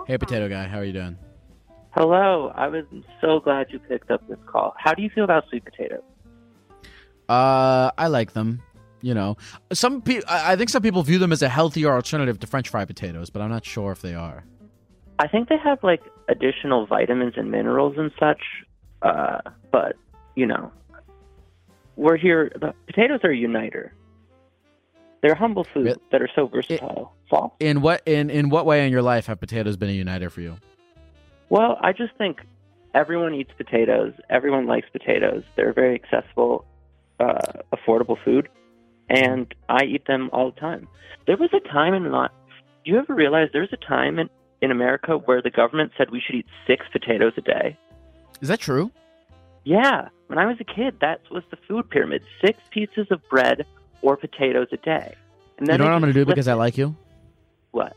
[0.07, 1.17] Hey, potato guy, how are you doing?
[1.93, 2.85] Hello, I was
[3.21, 4.75] so glad you picked up this call.
[4.79, 6.03] How do you feel about sweet potatoes?
[7.29, 8.63] Uh, I like them.
[9.01, 9.37] You know,
[9.73, 10.25] some people.
[10.29, 13.29] I I think some people view them as a healthier alternative to French fry potatoes,
[13.31, 14.45] but I'm not sure if they are.
[15.19, 18.41] I think they have like additional vitamins and minerals and such.
[19.03, 19.97] Uh, but
[20.37, 20.73] you know,
[21.97, 22.51] we're here.
[22.55, 23.93] The potatoes are a uniter.
[25.23, 27.15] They're humble food that are so versatile.
[27.31, 27.55] False.
[27.59, 30.43] In what in in what way in your life have potatoes been a uniter for
[30.43, 30.57] you?
[31.49, 32.41] Well, I just think
[32.95, 34.13] everyone eats potatoes.
[34.29, 35.43] Everyone likes potatoes.
[35.57, 36.67] They're very accessible,
[37.21, 38.49] uh, affordable food,
[39.09, 40.89] and I eat them all the time.
[41.27, 42.33] There was a time in not.
[42.85, 44.29] Do you ever realize there's a time in
[44.61, 47.79] in America where the government said we should eat six potatoes a day?
[48.41, 48.91] Is that true?
[49.65, 53.67] Yeah, when I was a kid, that was the food pyramid: six pieces of bread
[54.03, 55.15] or potatoes a day.
[55.59, 56.97] And You know what I'm going to do flipped because I like you?
[57.71, 57.97] What?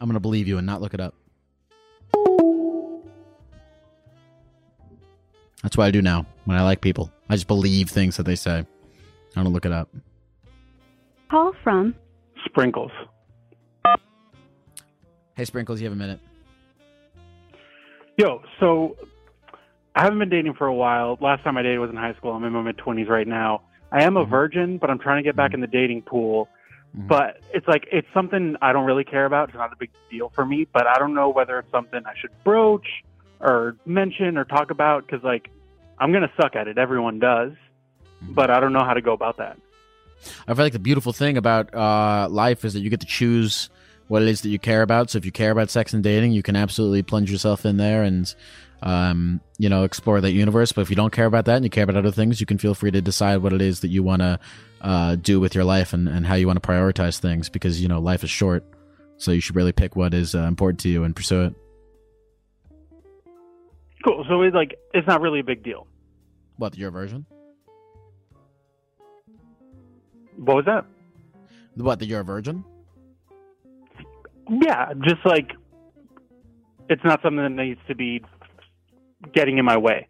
[0.00, 1.14] I'm going to believe you and not look it up.
[5.62, 7.12] That's what I do now when I like people.
[7.28, 8.66] I just believe things that they say.
[9.36, 9.88] I don't look it up.
[11.30, 11.94] Call from
[12.46, 12.90] Sprinkles.
[15.36, 16.20] Hey, Sprinkles, you have a minute.
[18.16, 18.96] Yo, so
[20.00, 21.18] I haven't been dating for a while.
[21.20, 22.32] Last time I dated was in high school.
[22.32, 23.60] I'm in my mid 20s right now.
[23.92, 24.30] I am a mm-hmm.
[24.30, 25.56] virgin, but I'm trying to get back mm-hmm.
[25.56, 26.48] in the dating pool.
[26.96, 27.06] Mm-hmm.
[27.06, 29.50] But it's like it's something I don't really care about.
[29.50, 32.14] It's not a big deal for me, but I don't know whether it's something I
[32.18, 32.86] should broach
[33.40, 35.50] or mention or talk about because like
[35.98, 36.78] I'm gonna suck at it.
[36.78, 37.52] Everyone does,
[38.22, 39.58] but I don't know how to go about that.
[40.48, 43.68] I feel like the beautiful thing about uh, life is that you get to choose
[44.08, 45.10] what it is that you care about.
[45.10, 48.02] So if you care about sex and dating, you can absolutely plunge yourself in there
[48.02, 48.34] and,
[48.82, 50.72] um, you know, explore that universe.
[50.72, 52.58] But if you don't care about that and you care about other things, you can
[52.58, 54.38] feel free to decide what it is that you want to
[54.80, 57.88] uh, do with your life and, and how you want to prioritize things because, you
[57.88, 58.64] know, life is short.
[59.18, 61.54] So you should really pick what is uh, important to you and pursue it.
[64.04, 64.24] Cool.
[64.28, 65.86] So it's like it's not really a big deal.
[66.56, 67.26] What, your version?
[70.36, 70.86] What was that?
[71.74, 72.64] What, that you're a virgin?
[74.48, 75.50] Yeah, just like
[76.88, 78.22] it's not something that needs to be
[79.32, 80.08] getting in my way.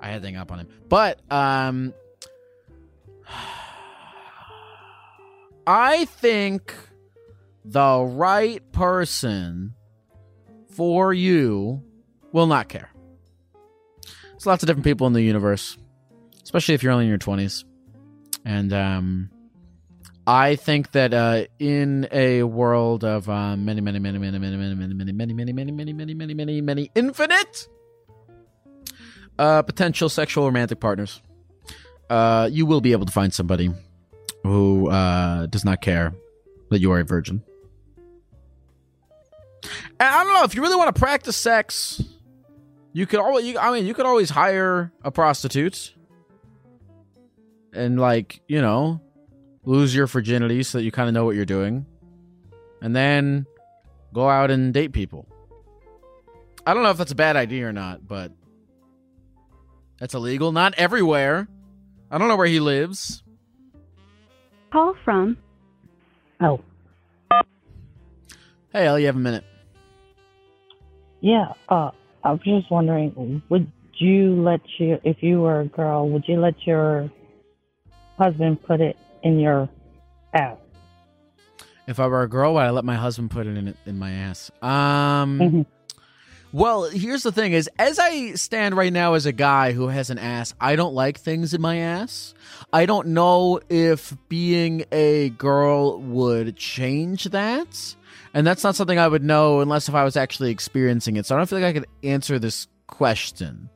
[0.00, 0.68] I had to hang up on him.
[0.88, 1.94] But um
[5.66, 6.74] I think
[7.64, 9.74] the right person
[10.70, 11.82] for you
[12.32, 12.90] will not care.
[14.30, 15.76] There's lots of different people in the universe,
[16.42, 17.64] especially if you're only in your 20s.
[18.44, 19.30] And um
[20.28, 24.74] I think that uh, in a world of uh, many, many, many, many, many, many,
[24.74, 27.66] many, many, many, many, many, many, many, many, many, many, infinite
[29.38, 31.22] uh, potential sexual romantic partners,
[32.10, 33.70] uh, you will be able to find somebody
[34.42, 36.12] who uh, does not care
[36.68, 37.42] that you are a virgin.
[39.98, 42.02] And I don't know if you really want to practice sex.
[42.92, 45.94] You could always, you, I mean, you could always hire a prostitute
[47.72, 49.00] and, like, you know,
[49.68, 51.84] lose your virginity so that you kind of know what you're doing,
[52.80, 53.44] and then
[54.14, 55.26] go out and date people.
[56.66, 58.32] I don't know if that's a bad idea or not, but
[59.98, 60.52] that's illegal.
[60.52, 61.48] Not everywhere.
[62.10, 63.22] I don't know where he lives.
[64.72, 65.36] Call from
[66.40, 66.60] Oh,
[68.72, 69.44] Hey, Ellie, you have a minute.
[71.20, 71.52] yeah.
[71.68, 71.90] Uh,
[72.24, 76.38] I was just wondering, would you let you, if you were a girl, would you
[76.40, 77.10] let your
[78.18, 79.68] husband put it in your
[80.34, 80.56] ass?
[81.86, 84.12] If I were a girl, would I let my husband put it in in my
[84.12, 84.50] ass?
[84.62, 85.66] Um.
[86.50, 90.08] Well, here's the thing: is as I stand right now as a guy who has
[90.08, 92.32] an ass, I don't like things in my ass.
[92.72, 97.94] I don't know if being a girl would change that,
[98.32, 101.26] and that's not something I would know unless if I was actually experiencing it.
[101.26, 103.68] So I don't feel like I could answer this question.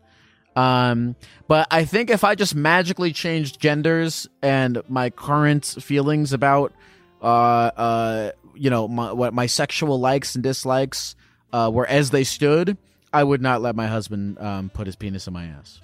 [0.55, 1.17] Um,
[1.49, 6.73] but I think if I just magically changed genders and my current feelings about,
[7.23, 11.17] uh, uh, you know, my, what my sexual likes and dislikes,
[11.53, 12.77] uh, were as they stood,
[13.13, 15.81] I would not let my husband um, put his penis in my ass.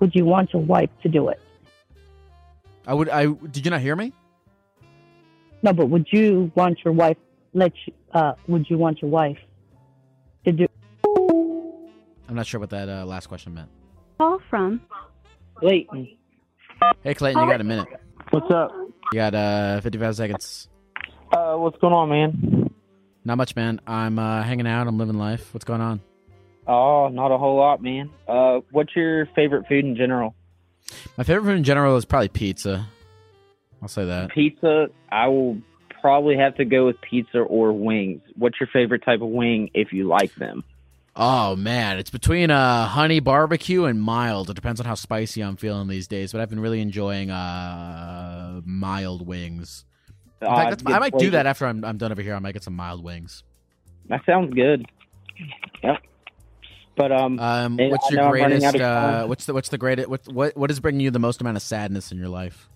[0.00, 1.40] Would you want your wife to do it?
[2.86, 3.08] I would.
[3.08, 4.12] I did you not hear me?
[5.62, 7.18] No, but would you want your wife
[7.52, 7.92] let you?
[8.12, 9.38] Uh, would you want your wife
[10.44, 10.66] to do?
[12.28, 13.68] I'm not sure what that uh, last question meant.
[14.20, 14.82] Call from
[15.54, 16.06] Clayton.
[17.02, 17.88] Hey, Clayton, you got a minute.
[18.28, 18.70] What's up?
[19.14, 20.68] You got uh 55 seconds.
[21.32, 22.70] Uh, what's going on, man?
[23.24, 23.80] Not much, man.
[23.86, 24.86] I'm uh, hanging out.
[24.86, 25.54] I'm living life.
[25.54, 26.02] What's going on?
[26.66, 28.10] Oh, not a whole lot, man.
[28.28, 30.34] Uh, what's your favorite food in general?
[31.16, 32.86] My favorite food in general is probably pizza.
[33.80, 34.32] I'll say that.
[34.34, 35.56] Pizza, I will
[35.98, 38.20] probably have to go with pizza or wings.
[38.36, 40.62] What's your favorite type of wing if you like them?
[41.22, 44.48] Oh man, it's between uh honey barbecue and mild.
[44.48, 48.62] It depends on how spicy I'm feeling these days, but I've been really enjoying uh
[48.64, 49.84] mild wings.
[50.40, 52.34] In Uh, fact, that's, good I might do that after I'm I'm done over here.
[52.34, 53.42] I might get some mild wings.
[54.08, 54.86] That sounds good.
[55.84, 55.98] Yep.
[56.96, 58.80] But um, Um, what's your know I'm running greatest?
[58.80, 60.08] Uh, what's the what's the greatest?
[60.08, 62.66] What what what is bringing you the most amount of sadness in your life?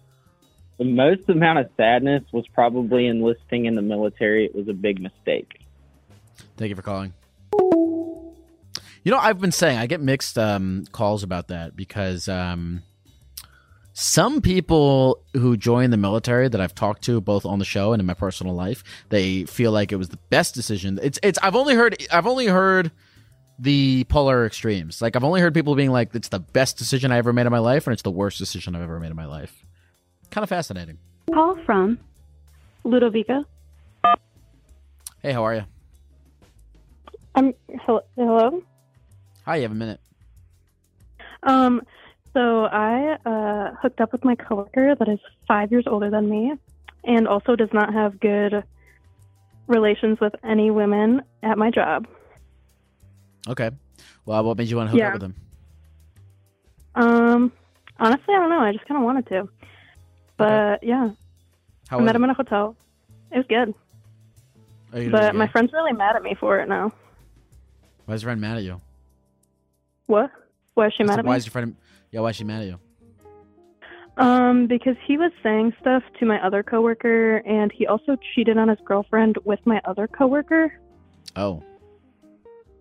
[0.77, 4.45] the most amount of sadness was probably enlisting in the military.
[4.45, 5.61] It was a big mistake.
[6.57, 7.13] Thank you for calling.
[9.05, 12.83] You know, I've been saying I get mixed um, calls about that because um,
[13.93, 18.01] some people who join the military that I've talked to, both on the show and
[18.01, 20.99] in my personal life, they feel like it was the best decision.
[21.03, 21.39] It's it's.
[21.43, 22.93] I've only heard I've only heard
[23.59, 25.03] the polar extremes.
[25.03, 27.53] Like I've only heard people being like, "It's the best decision I ever made in
[27.53, 29.67] my life," and it's the worst decision I've ever made in my life.
[30.31, 30.97] Kind of fascinating.
[31.31, 31.99] Call from
[32.85, 33.45] Ludovica.
[35.21, 35.65] Hey, how are you?
[37.35, 37.53] Um,
[37.85, 38.01] hello.
[38.17, 38.63] hello?
[39.45, 40.01] Hi, you have a minute.
[41.43, 41.83] Um,
[42.33, 46.55] so I uh, hooked up with my coworker that is five years older than me,
[47.05, 48.65] and also does not have good
[49.67, 52.07] relations with any women at my job.
[53.49, 53.71] Okay.
[54.25, 55.09] Well, what made you want to hook Yeah.
[55.09, 55.35] up with him?
[56.95, 57.53] Um,
[57.99, 58.61] honestly, I don't know.
[58.61, 59.49] I just kind of wanted to,
[60.39, 61.11] but yeah,
[61.89, 62.17] How I met it?
[62.17, 62.77] him in a hotel.
[63.33, 63.75] It was good,
[65.03, 66.93] you but my friend's really mad at me for it now.
[68.07, 68.81] Why is friend mad at you?
[70.07, 70.31] What?
[70.75, 71.39] Why is she mad at why me?
[71.39, 71.77] is your friend?
[72.11, 72.79] Yeah, why is she mad at you?
[74.17, 78.69] Um, because he was saying stuff to my other coworker, and he also cheated on
[78.69, 80.73] his girlfriend with my other coworker.
[81.37, 81.63] Oh,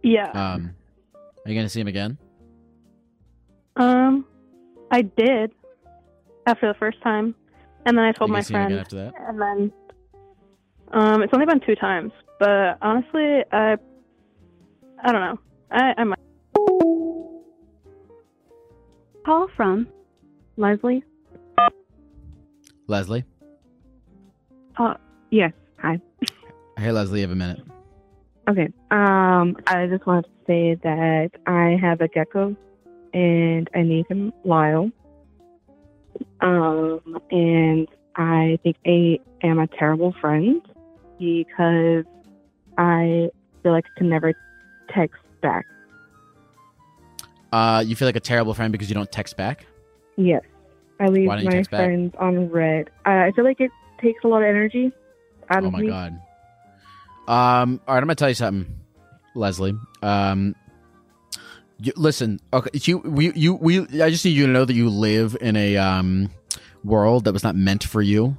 [0.04, 0.30] Yeah.
[0.32, 0.76] um,
[1.46, 2.18] are you gonna see him again?
[3.78, 4.26] Um,
[4.92, 5.54] I did
[6.46, 7.34] after the first time,
[7.86, 9.14] and then I told my gonna him again friend, after that?
[9.28, 9.72] and then
[10.92, 13.78] um, it's only been two times, but honestly, I
[15.04, 15.40] I don't know.
[15.72, 16.20] I I might.
[19.26, 19.88] Call from
[20.58, 21.04] Leslie.
[22.88, 23.24] Leslie.
[24.78, 24.96] Uh,
[25.32, 25.52] yes.
[25.80, 26.00] Hi.
[26.76, 27.62] Hey, Leslie, you have a minute.
[28.50, 28.68] Okay.
[28.90, 32.56] Um, I just wanted to say that I have a gecko,
[33.14, 34.90] and I name him Lyle.
[36.42, 40.64] Um, and I think I am a terrible friend
[41.20, 42.06] because
[42.80, 43.30] I
[43.62, 44.34] feel like I can never
[44.90, 45.68] text back.
[47.54, 49.66] Uh, you feel like a terrible friend because you don't text back.
[50.18, 50.42] Yes.
[51.00, 51.82] I leave Why don't you my text back?
[51.86, 52.90] friends on read.
[53.06, 53.70] I I feel like it
[54.02, 54.92] takes a lot of energy
[55.50, 55.88] out Oh of my me.
[55.88, 56.20] god.
[57.28, 58.74] Um, all right, I'm gonna tell you something,
[59.36, 59.76] Leslie.
[60.02, 60.56] Um,
[61.80, 63.80] you, listen, okay, you, we, you, we.
[64.02, 66.32] I just need you to know that you live in a um
[66.84, 68.36] world that was not meant for you.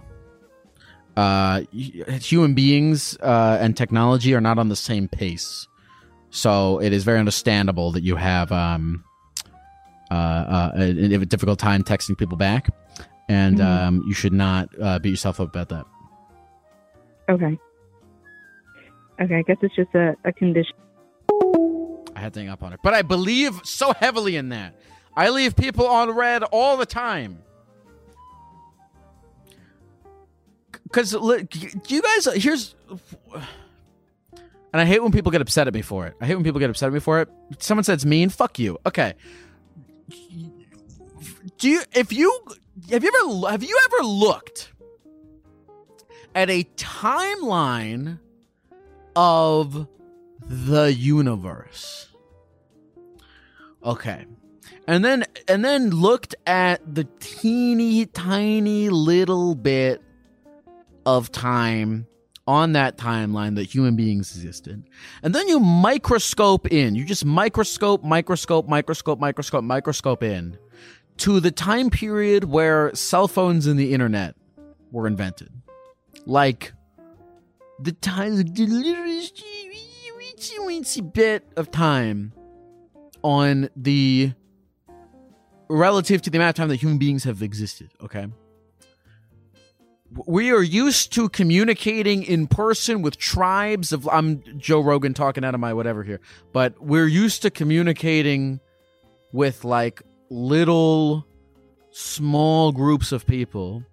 [1.17, 5.69] Uh, human beings uh, and technology are not on the same pace,
[6.35, 9.05] so it is very understandable that you have um
[10.11, 12.69] uh, uh a, a difficult time texting people back,
[13.29, 13.65] and Mhm.
[13.65, 15.87] um, you should not uh, beat yourself up about that.
[17.29, 17.59] Okay.
[19.21, 20.75] Okay, I guess it's just a, a condition.
[22.17, 22.79] I had to hang up on her.
[22.83, 24.75] But I believe so heavily in that.
[25.17, 27.39] I leave people on read all the time.
[30.83, 31.47] Because look,
[31.91, 32.75] you guys, here's.
[34.75, 36.15] And I hate when people get upset at me for it.
[36.21, 37.29] I hate when people get upset at me for it.
[37.61, 38.77] Someone says mean, fuck you.
[38.85, 39.15] Okay.
[41.59, 42.41] Do you, if you,
[42.91, 44.73] have you ever, have you ever looked
[46.35, 48.19] at a timeline
[49.17, 49.87] of
[50.47, 52.09] the universe.
[53.85, 54.27] Okay.
[54.87, 60.03] And then and then looked at the teeny tiny little bit
[61.07, 62.07] of time
[62.47, 64.85] on that timeline that human beings existed.
[65.23, 66.95] And then you microscope in.
[66.95, 70.59] You just microscope, microscope, microscope, microscope, microscope in
[71.19, 74.35] to the time period where cell phones and the internet
[74.91, 75.51] were invented.
[76.27, 76.73] Like
[77.79, 79.43] the time the littlest
[80.19, 82.33] weensy weensy bit of time
[83.23, 84.33] on the
[85.69, 88.27] relative to the amount of time that human beings have existed okay
[90.27, 95.55] we are used to communicating in person with tribes of i'm joe rogan talking out
[95.55, 96.21] of my whatever here
[96.53, 98.61] but we're used to communicating
[99.33, 101.27] with like little
[101.91, 103.85] small groups of people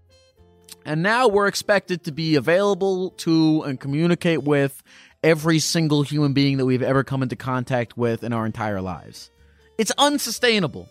[0.85, 4.81] and now we're expected to be available to and communicate with
[5.23, 9.29] every single human being that we've ever come into contact with in our entire lives.
[9.77, 10.89] It's unsustainable.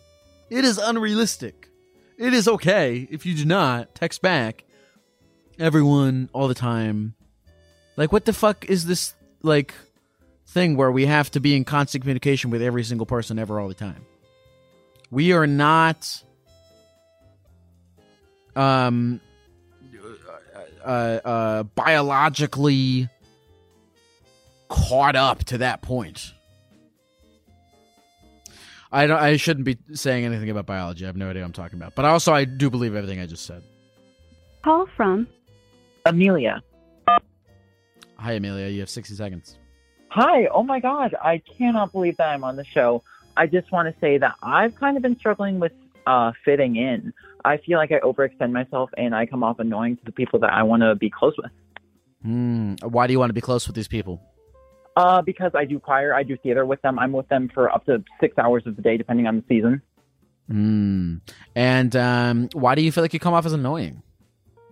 [0.49, 1.69] It is unrealistic.
[2.17, 4.63] It is okay if you do not text back
[5.59, 7.15] everyone all the time.
[7.97, 9.73] Like, what the fuck is this like
[10.47, 13.67] thing where we have to be in constant communication with every single person ever all
[13.67, 14.05] the time?
[15.09, 16.23] We are not
[18.55, 19.21] um
[20.83, 23.07] uh, uh biologically
[24.67, 26.33] caught up to that point.
[28.91, 29.17] I don't.
[29.17, 31.05] I shouldn't be saying anything about biology.
[31.05, 31.95] I have no idea what I'm talking about.
[31.95, 33.63] But also, I do believe everything I just said.
[34.63, 35.27] Call from
[36.05, 36.61] Amelia.
[38.17, 38.67] Hi, Amelia.
[38.67, 39.57] You have 60 seconds.
[40.09, 40.47] Hi.
[40.47, 41.15] Oh my God.
[41.21, 43.03] I cannot believe that I'm on the show.
[43.37, 45.71] I just want to say that I've kind of been struggling with
[46.05, 47.13] uh, fitting in.
[47.43, 50.51] I feel like I overextend myself and I come off annoying to the people that
[50.51, 51.51] I want to be close with.
[52.23, 52.75] Hmm.
[52.83, 54.21] Why do you want to be close with these people?
[54.95, 56.99] Uh, because I do choir, I do theater with them.
[56.99, 59.81] I'm with them for up to six hours of the day, depending on the season.
[60.47, 61.15] Hmm.
[61.55, 64.03] And um, why do you feel like you come off as annoying?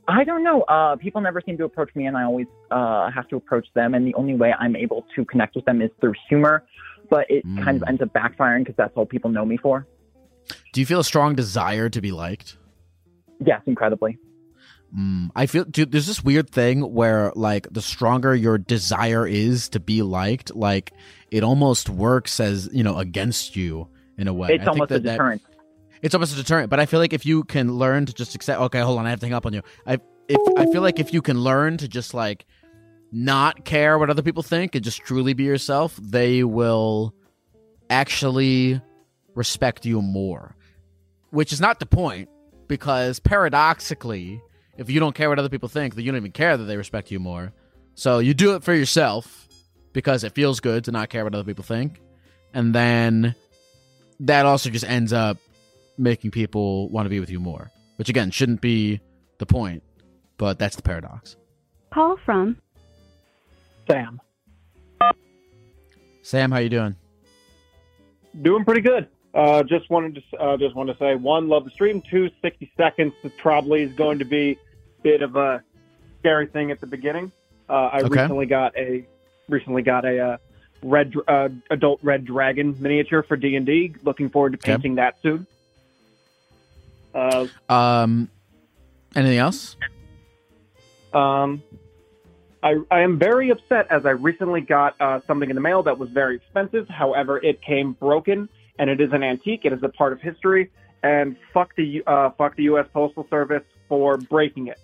[0.09, 0.61] I don't know.
[0.63, 3.93] Uh, people never seem to approach me, and I always uh, have to approach them.
[3.93, 6.63] And the only way I'm able to connect with them is through humor.
[7.09, 9.87] But it kind of ends up backfiring because that's all people know me for.
[10.73, 12.57] Do you feel a strong desire to be liked?
[13.43, 14.17] Yes, incredibly.
[14.95, 19.69] Mm, I feel dude, there's this weird thing where like the stronger your desire is
[19.69, 20.91] to be liked, like
[21.31, 23.87] it almost works as you know against you
[24.17, 24.49] in a way.
[24.49, 25.41] It's I think almost a that that- deterrent.
[26.01, 28.61] It's almost a deterrent, but I feel like if you can learn to just accept.
[28.61, 29.61] Okay, hold on, I have to hang up on you.
[29.85, 32.45] I if I feel like if you can learn to just like
[33.11, 37.13] not care what other people think and just truly be yourself, they will
[37.89, 38.79] actually
[39.33, 40.55] respect you more.
[41.31, 42.29] Which is not the point,
[42.67, 44.41] because paradoxically,
[44.77, 46.77] if you don't care what other people think, then you don't even care that they
[46.77, 47.51] respect you more.
[47.95, 49.47] So you do it for yourself
[49.93, 51.99] because it feels good to not care what other people think.
[52.53, 53.35] And then
[54.21, 55.37] that also just ends up
[55.99, 58.99] making people want to be with you more, which again shouldn't be
[59.37, 59.83] the point,
[60.37, 61.35] but that's the paradox.
[61.93, 62.57] Call from
[63.89, 64.19] Sam.
[66.21, 66.95] Sam, how you doing?
[68.41, 69.07] Doing pretty good.
[69.33, 72.01] Uh, just wanted to uh, just want to say one, love the stream.
[72.09, 74.57] Two, 60 seconds probably is going to be a
[75.03, 75.63] bit of a
[76.19, 77.31] scary thing at the beginning.
[77.69, 78.21] Uh, I Okay.
[78.21, 79.05] recently got a
[79.47, 80.37] recently got a uh,
[80.83, 83.93] red uh, adult red dragon miniature for D and D.
[84.03, 84.73] Looking forward to Okay.
[84.73, 85.45] painting that soon.
[87.19, 88.29] Uh, Um,
[89.15, 89.75] anything else?
[91.13, 91.63] Um,
[92.61, 95.97] I, I am very upset as I recently got uh, something in the mail that
[95.97, 96.87] was very expensive.
[96.89, 99.61] However, it came broken and it is an antique.
[99.65, 100.71] It is a part of history.
[101.01, 102.85] And fuck the uh, fuck the U.S.
[102.93, 104.79] Postal Service for breaking it.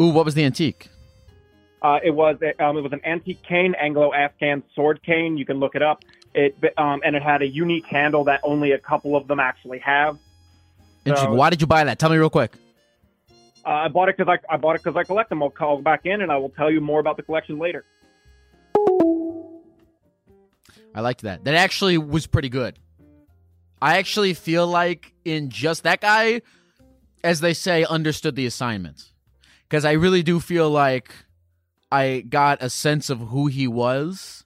[0.00, 0.88] Ooh, what was the antique?
[1.82, 5.36] Uh, it was a, um, it was an antique cane, Anglo-Afghan sword cane.
[5.36, 6.04] You can look it up.
[6.34, 9.80] It um, and it had a unique handle that only a couple of them actually
[9.80, 10.16] have.
[11.04, 11.30] Interesting.
[11.32, 11.98] So- Why did you buy that?
[11.98, 12.52] Tell me real quick.
[13.64, 15.40] Uh, I bought it because I, I bought it because I collect them.
[15.42, 17.84] I'll call back in and I will tell you more about the collection later.
[20.94, 21.44] I liked that.
[21.44, 22.78] That actually was pretty good.
[23.80, 26.42] I actually feel like in just that guy,
[27.24, 29.10] as they say, understood the assignment.
[29.68, 31.12] Because I really do feel like
[31.90, 34.44] I got a sense of who he was.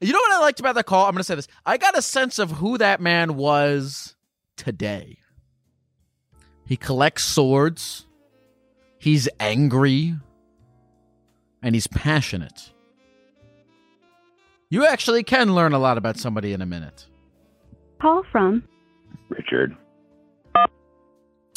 [0.00, 1.06] You know what I liked about that call?
[1.06, 1.48] I'm going to say this.
[1.66, 4.14] I got a sense of who that man was
[4.56, 5.18] today.
[6.70, 8.06] He collects swords.
[8.96, 10.14] He's angry.
[11.64, 12.72] And he's passionate.
[14.68, 17.08] You actually can learn a lot about somebody in a minute.
[18.00, 18.62] Call from
[19.30, 19.76] Richard.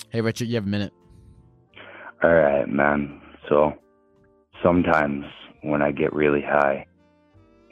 [0.09, 0.93] Hey, Richard, you have a minute.
[2.23, 3.21] All right, man.
[3.47, 3.71] So
[4.63, 5.25] sometimes
[5.61, 6.87] when I get really high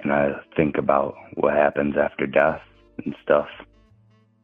[0.04, 2.62] and I think about what happens after death
[3.04, 3.48] and stuff,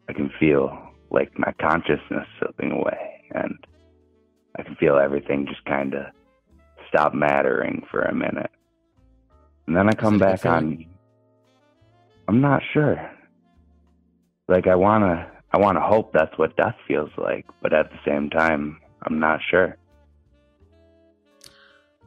[0.09, 0.75] I can feel
[1.09, 3.57] like my consciousness slipping away and
[4.57, 6.05] I can feel everything just kind of
[6.89, 8.51] stop mattering for a minute.
[9.67, 10.85] And then I come back on.
[12.27, 13.11] I'm not sure.
[14.47, 18.29] Like I wanna, I wanna hope that's what death feels like, but at the same
[18.29, 19.77] time, I'm not sure.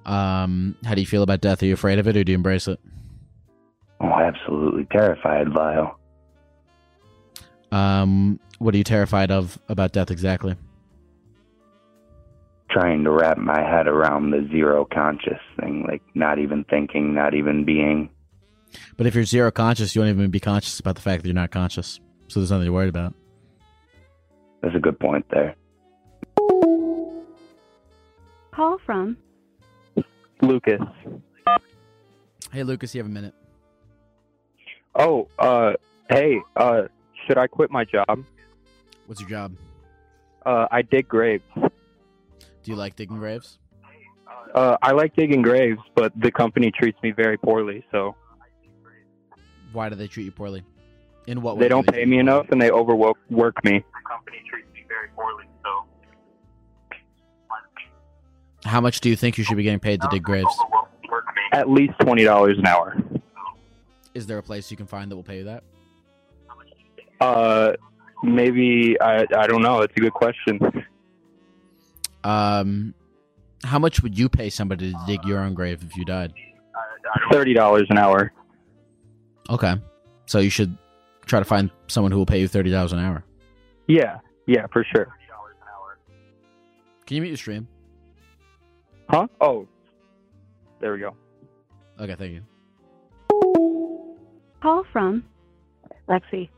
[0.07, 1.63] Um, how do you feel about death?
[1.63, 2.81] Are you afraid of it or do you embrace it?
[4.01, 5.99] Oh, absolutely terrified, Lyle.
[7.71, 10.55] Um, what are you terrified of about death exactly?
[12.71, 17.35] Trying to wrap my head around the zero conscious thing, like not even thinking, not
[17.35, 18.11] even being.
[18.97, 21.35] But if you're zero conscious, you won't even be conscious about the fact that you're
[21.35, 22.01] not conscious.
[22.29, 23.15] So there's nothing to worry about.
[24.63, 25.57] That's a good point there.
[28.53, 29.17] Call from
[30.43, 30.83] Lucas.
[32.53, 33.35] Hey, Lucas, you have a minute.
[34.95, 35.73] Oh, uh,
[36.11, 36.83] hey, uh,
[37.27, 38.25] should I quit my job?
[39.11, 39.57] What's your job?
[40.47, 41.43] Uh, I dig graves.
[41.57, 41.71] Do
[42.63, 43.59] you like digging graves?
[44.55, 47.85] Uh, I like digging graves, but the company treats me very poorly.
[47.91, 48.15] So
[49.73, 50.63] Why do they treat you poorly?
[51.27, 51.63] In what way?
[51.63, 53.79] they do don't they pay me you enough, and they overwork work me.
[53.79, 55.47] The company treats me very poorly.
[55.65, 55.87] So,
[58.65, 60.57] how much do you think you should be getting paid to dig graves?
[61.51, 62.97] At least twenty dollars an hour.
[64.15, 65.65] Is there a place you can find that will pay you that?
[67.21, 67.73] Uh,
[68.23, 69.81] maybe I I don't know.
[69.81, 70.61] It's a good question.
[72.23, 72.95] Um,
[73.65, 76.33] how much would you pay somebody to dig your own grave if you died?
[77.33, 78.33] Thirty dollars an hour.
[79.49, 79.75] Okay,
[80.27, 80.77] so you should
[81.27, 83.25] try to find someone who will pay you thirty dollars an hour.
[83.89, 85.09] Yeah, yeah, for sure.
[87.07, 87.67] Can you mute your stream?
[89.09, 89.27] Huh?
[89.41, 89.67] Oh,
[90.81, 91.17] there we go.
[91.99, 92.43] Okay, thank you.
[94.63, 95.25] Call from
[96.09, 96.49] Lexi.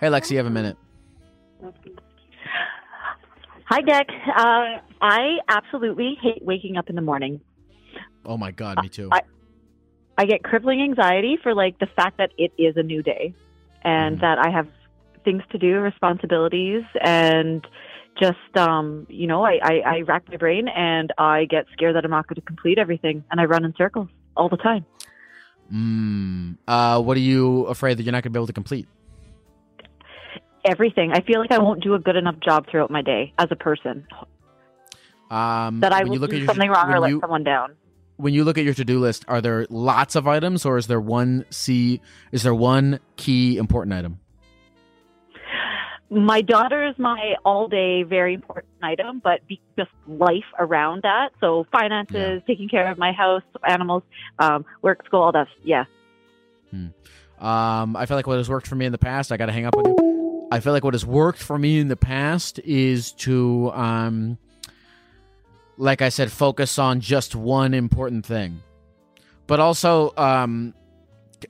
[0.00, 0.76] Hey, Lexi, you have a minute.
[3.66, 4.08] Hi, Dick.
[4.36, 7.40] Uh, I absolutely hate waking up in the morning.
[8.26, 9.08] Oh my God, me too.
[9.12, 9.22] I
[10.16, 13.34] I get crippling anxiety for like the fact that it is a new day,
[13.82, 14.68] and that I have
[15.24, 17.66] things to do, responsibilities, and
[18.20, 22.04] just um, you know, I, I I rack my brain and I get scared that
[22.04, 24.84] I'm not going to complete everything, and I run in circles all the time.
[25.72, 28.86] Mm, uh, what are you afraid that you're not going to be able to complete?
[30.64, 31.12] Everything.
[31.12, 33.56] I feel like I won't do a good enough job throughout my day as a
[33.56, 34.06] person.
[35.30, 37.20] Um, That I when will you look do at your, something wrong or let you-
[37.20, 37.74] someone down.
[38.16, 41.00] When you look at your to-do list, are there lots of items, or is there
[41.00, 42.00] one C?
[42.30, 44.20] Is there one key important item?
[46.10, 51.30] My daughter is my all day very important item, but be, just life around that.
[51.40, 54.04] So finances, taking care of my house, animals,
[54.38, 55.48] um, work, school, all that.
[55.64, 55.84] Yeah.
[56.72, 59.52] Um, I feel like what has worked for me in the past, I got to
[59.52, 59.96] hang up with you.
[60.54, 64.38] I feel like what has worked for me in the past is to, um,
[65.76, 68.62] like I said, focus on just one important thing.
[69.48, 70.72] But also, um,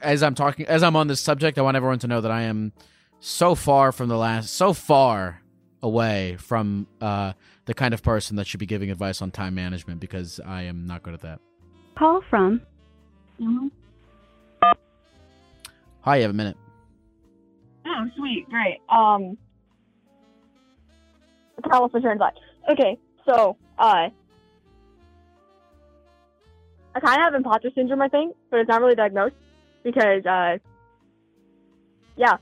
[0.00, 2.44] as I'm talking, as I'm on this subject, I want everyone to know that I
[2.44, 2.72] am
[3.20, 5.42] so far from the last, so far
[5.82, 7.34] away from uh,
[7.66, 10.86] the kind of person that should be giving advice on time management because I am
[10.86, 11.40] not good at that.
[11.98, 12.62] Call from
[16.00, 16.56] Hi, you have a minute.
[17.96, 18.80] Oh, sweet, great.
[18.88, 19.38] Um,
[21.68, 22.34] Carlos and Black.
[22.70, 24.08] Okay, so uh,
[26.94, 29.36] I kind of have imposter syndrome, I think, but it's not really diagnosed
[29.82, 30.58] because uh,
[32.16, 32.36] yeah,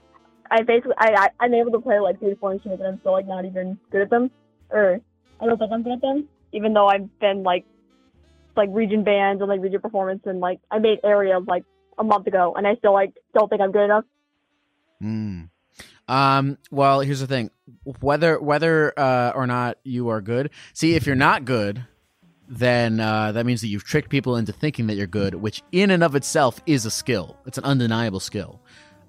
[0.51, 3.13] I basically I, I I'm able to play like three four instruments and I'm still
[3.13, 4.31] like not even good at them,
[4.71, 5.01] or
[5.41, 7.65] I don't think I'm good at them, even though I've been like
[8.57, 11.65] like region bands and like region performance and like I made area like
[11.99, 14.05] a month ago and I still like don't think I'm good enough.
[15.03, 15.49] Mm.
[16.09, 17.51] Um, well, here's the thing:
[18.01, 20.51] whether whether uh, or not you are good.
[20.73, 21.85] See, if you're not good,
[22.49, 25.91] then uh, that means that you've tricked people into thinking that you're good, which in
[25.91, 27.37] and of itself is a skill.
[27.47, 28.61] It's an undeniable skill.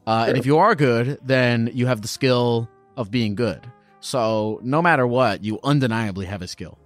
[0.06, 3.66] Uh, and if you are good, then you have the skill of being good.
[4.00, 6.78] So no matter what, you undeniably have a skill.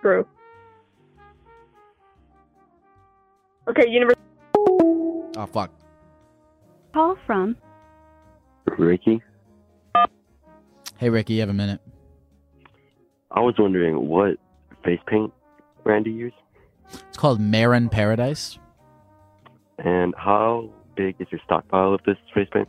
[0.00, 0.26] True.
[3.68, 4.16] Okay, universe.
[4.56, 5.70] Oh fuck.
[6.92, 7.56] Call from
[8.66, 9.22] Ricky,
[10.96, 11.80] Hey Ricky, you have a minute.
[13.30, 14.36] I was wondering what
[14.84, 15.32] face paint
[15.84, 16.32] brand do you use,
[17.08, 18.58] It's called Mehron Paradise.
[19.78, 22.68] and how big is your stockpile of this face paint?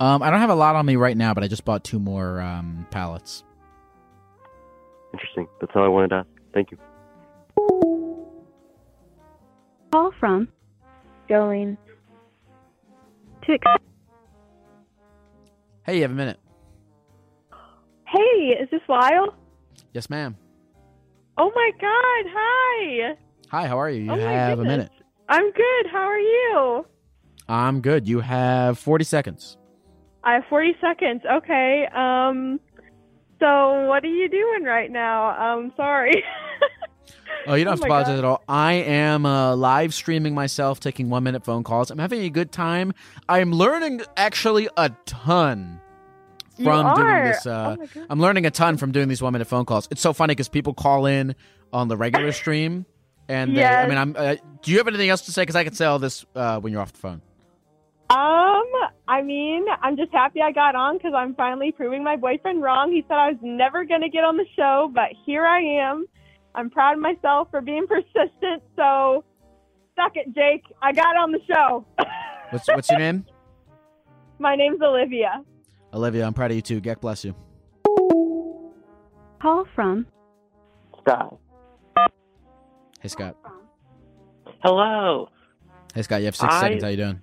[0.00, 1.98] Um, I don't have a lot on me right now, but I just bought two
[2.00, 3.44] more um, pallets.
[5.12, 5.46] Interesting.
[5.60, 6.28] That's all I wanted to ask.
[6.52, 6.78] Thank you.
[9.92, 10.48] Call from
[11.30, 11.76] Jolene.
[13.46, 13.64] To ex-
[15.84, 16.38] Hey, you have a minute.
[18.06, 19.34] Hey, is this Lyle?
[19.92, 20.36] Yes, ma'am.
[21.36, 22.32] Oh my God!
[22.34, 23.16] Hi.
[23.50, 24.02] Hi, how are you?
[24.02, 24.90] You Oh have a minute.
[25.28, 25.86] I'm good.
[25.92, 26.86] How are you?
[27.48, 28.08] I'm good.
[28.08, 29.58] You have 40 seconds.
[30.22, 31.22] I have 40 seconds.
[31.30, 31.86] Okay.
[31.94, 32.60] Um.
[33.38, 35.24] So what are you doing right now?
[35.24, 35.72] I'm um.
[35.76, 36.24] Sorry.
[37.46, 38.18] Oh, you don't have to apologize God.
[38.18, 38.42] at all.
[38.48, 41.90] I am uh, live streaming myself, taking one minute phone calls.
[41.90, 42.94] I'm having a good time.
[43.28, 45.80] I'm learning actually a ton
[46.62, 47.46] from doing this.
[47.46, 48.06] Uh, Oh.
[48.08, 49.88] I'm learning a ton from doing these one minute phone calls.
[49.90, 51.34] It's so funny because people call in
[51.72, 52.86] on the regular stream,
[53.28, 54.14] and they, I mean, I'm.
[54.16, 55.42] Uh, do you have anything else to say?
[55.42, 57.20] Because I can say all this uh, when you're off the phone.
[58.10, 58.62] Um,
[59.08, 62.92] I mean, I'm just happy I got on because I'm finally proving my boyfriend wrong.
[62.92, 66.06] He said I was never going to get on the show, but here I am.
[66.54, 68.62] I'm proud of myself for being persistent.
[68.76, 69.24] So,
[69.96, 70.62] suck it, Jake.
[70.82, 71.84] I got on the show.
[72.50, 73.24] What's What's your name?
[74.38, 75.42] my name's Olivia.
[75.92, 76.26] Olivia.
[76.26, 76.80] I'm proud of you too.
[76.80, 77.34] Geck bless you.
[79.40, 80.06] Call from
[81.00, 81.38] Scott.
[83.00, 83.36] Hey Scott.
[84.62, 85.28] Hello.
[85.94, 86.82] Hey Scott, you have six I- seconds.
[86.82, 87.20] How you doing?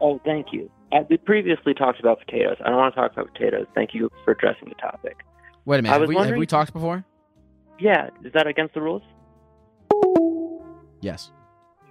[0.00, 0.70] Oh, thank you.
[1.10, 2.56] We previously talked about potatoes.
[2.64, 3.66] I don't want to talk about potatoes.
[3.74, 5.18] Thank you for addressing the topic.
[5.64, 5.92] Wait a minute.
[5.92, 7.04] Have was we, have we talked before?
[7.78, 9.02] Yeah, is that against the rules?
[11.00, 11.30] Yes.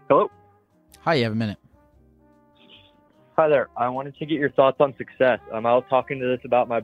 [0.10, 0.30] Hello.
[1.02, 1.58] Hi, you have a minute.
[3.38, 3.70] Hi there.
[3.78, 5.40] I wanted to get your thoughts on success.
[5.54, 6.82] Um, I was talking to this about my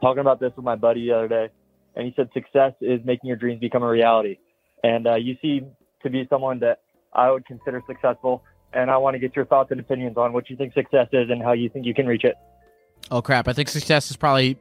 [0.00, 1.48] talking about this with my buddy the other day,
[1.96, 4.38] and he said success is making your dreams become a reality.
[4.84, 5.72] And uh, you seem
[6.02, 6.82] to be someone that
[7.12, 10.48] I would consider successful, and I want to get your thoughts and opinions on what
[10.50, 12.36] you think success is and how you think you can reach it.
[13.10, 13.48] Oh crap!
[13.48, 14.58] I think success is probably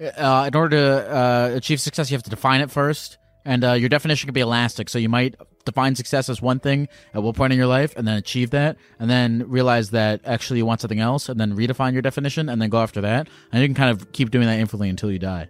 [0.00, 3.72] uh, in order to uh, achieve success, you have to define it first, and uh,
[3.72, 4.88] your definition can be elastic.
[4.88, 5.34] So you might
[5.64, 8.76] define success as one thing at one point in your life, and then achieve that,
[8.98, 12.60] and then realize that actually you want something else, and then redefine your definition, and
[12.60, 15.18] then go after that, and you can kind of keep doing that infinitely until you
[15.18, 15.48] die.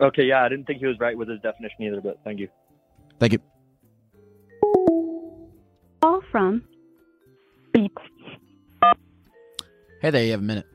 [0.00, 2.48] Okay, yeah, I didn't think he was right with his definition either, but thank you.
[3.18, 3.38] Thank you.
[6.02, 6.62] Call from
[10.00, 10.66] Hey there, you have a minute.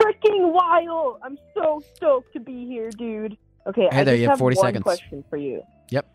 [0.00, 1.18] Freaking wild!
[1.22, 3.36] I'm so stoked to be here, dude.
[3.66, 4.82] Okay, Hey I there, just you have 40 one seconds.
[4.82, 5.62] question for you.
[5.90, 6.06] Yep.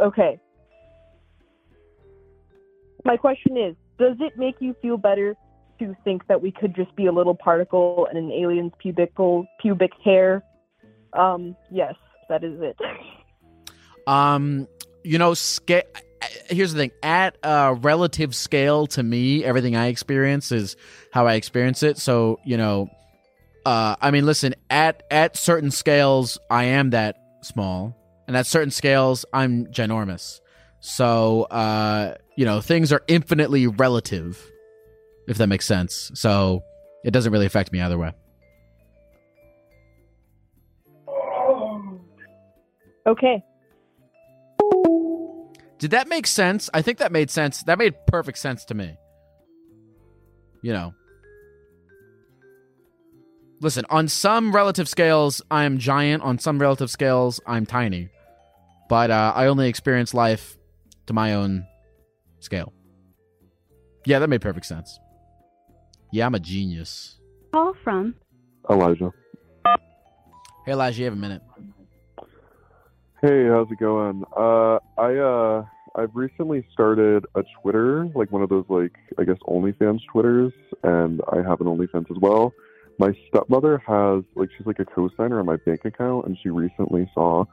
[0.00, 0.38] Okay.
[3.04, 5.34] My question is, does it make you feel better
[5.80, 9.90] to think that we could just be a little particle in an alien's pubical pubic
[10.04, 10.42] hair?
[11.12, 11.94] Um, yes,
[12.28, 12.76] that is it.
[14.06, 14.66] Um,
[15.04, 15.82] you know, scale.
[16.48, 20.76] Here's the thing: at a relative scale to me, everything I experience is
[21.12, 21.98] how I experience it.
[21.98, 22.88] So, you know,
[23.64, 24.54] uh, I mean, listen.
[24.70, 27.96] At at certain scales, I am that small,
[28.26, 30.40] and at certain scales, I'm ginormous.
[30.80, 34.44] So, uh, you know, things are infinitely relative,
[35.26, 36.10] if that makes sense.
[36.14, 36.62] So,
[37.04, 38.12] it doesn't really affect me either way.
[43.06, 43.42] Okay.
[45.78, 46.68] Did that make sense?
[46.74, 47.62] I think that made sense.
[47.62, 48.96] That made perfect sense to me.
[50.62, 50.94] You know.
[53.60, 56.22] Listen, on some relative scales, I am giant.
[56.22, 58.08] On some relative scales, I'm tiny.
[58.88, 60.56] But uh, I only experience life
[61.06, 61.66] to my own
[62.40, 62.72] scale.
[64.06, 64.98] Yeah, that made perfect sense.
[66.12, 67.18] Yeah, I'm a genius.
[67.52, 68.14] Call from
[68.70, 69.12] Elijah.
[70.64, 71.42] Hey, Elijah, you have a minute.
[73.20, 74.22] Hey, how's it going?
[74.36, 75.64] Uh, I uh,
[75.96, 80.52] I've recently started a Twitter, like one of those like I guess OnlyFans Twitters,
[80.84, 82.52] and I have an OnlyFans as well.
[83.00, 87.10] My stepmother has like she's like a co-signer on my bank account, and she recently
[87.12, 87.44] saw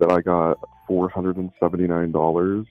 [0.00, 2.66] that I got four hundred and seventy nine dollars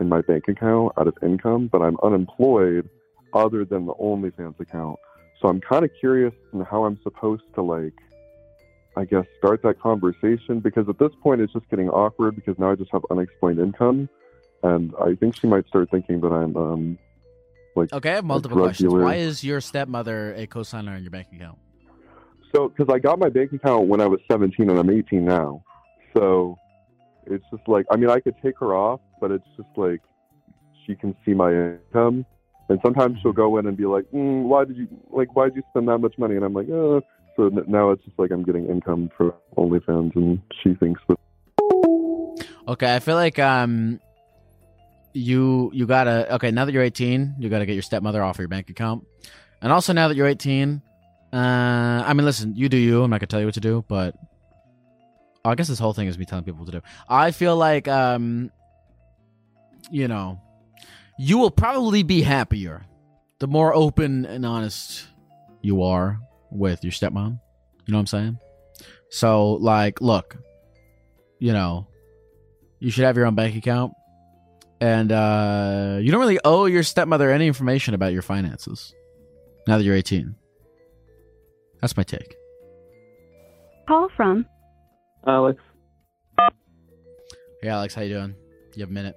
[0.00, 2.90] in my bank account out of income, but I'm unemployed
[3.32, 4.98] other than the OnlyFans account.
[5.40, 7.94] So I'm kind of curious in how I'm supposed to like
[9.00, 12.70] I guess, start that conversation because at this point it's just getting awkward because now
[12.70, 14.10] I just have unexplained income,
[14.62, 16.98] and I think she might start thinking that I'm um
[17.74, 18.92] like Okay, I have multiple questions.
[18.92, 19.02] dealer.
[19.02, 21.58] Why is your stepmother a cosigner on your bank account?
[22.54, 25.62] So because I got my bank account when I was 17 and I'm 18 now,
[26.14, 26.58] so
[27.26, 30.02] it's just like I mean I could take her off, but it's just like
[30.84, 32.26] she can see my income,
[32.68, 35.34] and sometimes she'll go in and be like, mm, "Why did you like?
[35.34, 37.00] Why did you spend that much money?" And I'm like, "Uh."
[37.36, 41.16] So now it's just like I'm getting income for OnlyFans, and she thinks that
[42.68, 44.00] Okay, I feel like um
[45.12, 48.48] you you gotta okay now that you're 18 you gotta get your stepmother off your
[48.48, 49.04] bank account.
[49.60, 50.82] And also now that you're 18
[51.32, 53.84] uh i mean listen you do you i'm not gonna tell you what to do
[53.86, 54.16] but
[55.44, 56.82] i guess this whole thing is me telling people what to do.
[57.08, 58.50] I feel like um
[59.92, 60.40] you know
[61.20, 62.84] you will probably be happier
[63.38, 65.06] the more open and honest
[65.62, 66.20] you are
[66.50, 67.40] with your stepmom.
[67.86, 68.38] You know what i'm saying?
[69.08, 70.36] So like look
[71.40, 71.86] you know
[72.78, 73.92] you should have your own bank account
[74.80, 78.94] and uh, you don't really owe your stepmother any information about your finances
[79.66, 80.36] now that you're 18
[81.80, 82.36] that's my take.
[83.88, 84.44] Call from?
[85.26, 85.58] Alex.
[87.62, 88.34] hey alex how you doing?
[88.76, 89.16] You have a minute?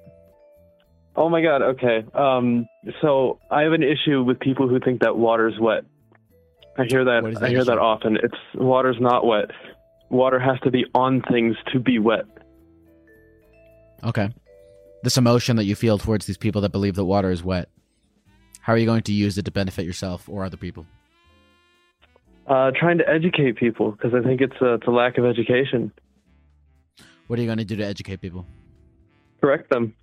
[1.16, 2.04] Oh my god, okay.
[2.16, 2.66] Um
[3.02, 5.84] so I have an issue with people who think that water's wet.
[6.78, 7.24] I hear that.
[7.26, 8.18] I that hear that often.
[8.18, 9.52] It's water's not wet.
[10.10, 12.26] Water has to be on things to be wet.
[14.04, 14.30] okay
[15.04, 17.70] this emotion that you feel towards these people that believe that water is wet
[18.62, 20.86] how are you going to use it to benefit yourself or other people
[22.48, 25.92] Uh trying to educate people because I think it's a, it's a lack of education.
[27.28, 28.46] what are you going to do to educate people
[29.42, 29.94] Correct them.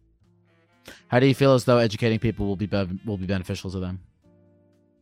[1.09, 3.79] how do you feel as though educating people will be, be will be beneficial to
[3.81, 4.01] them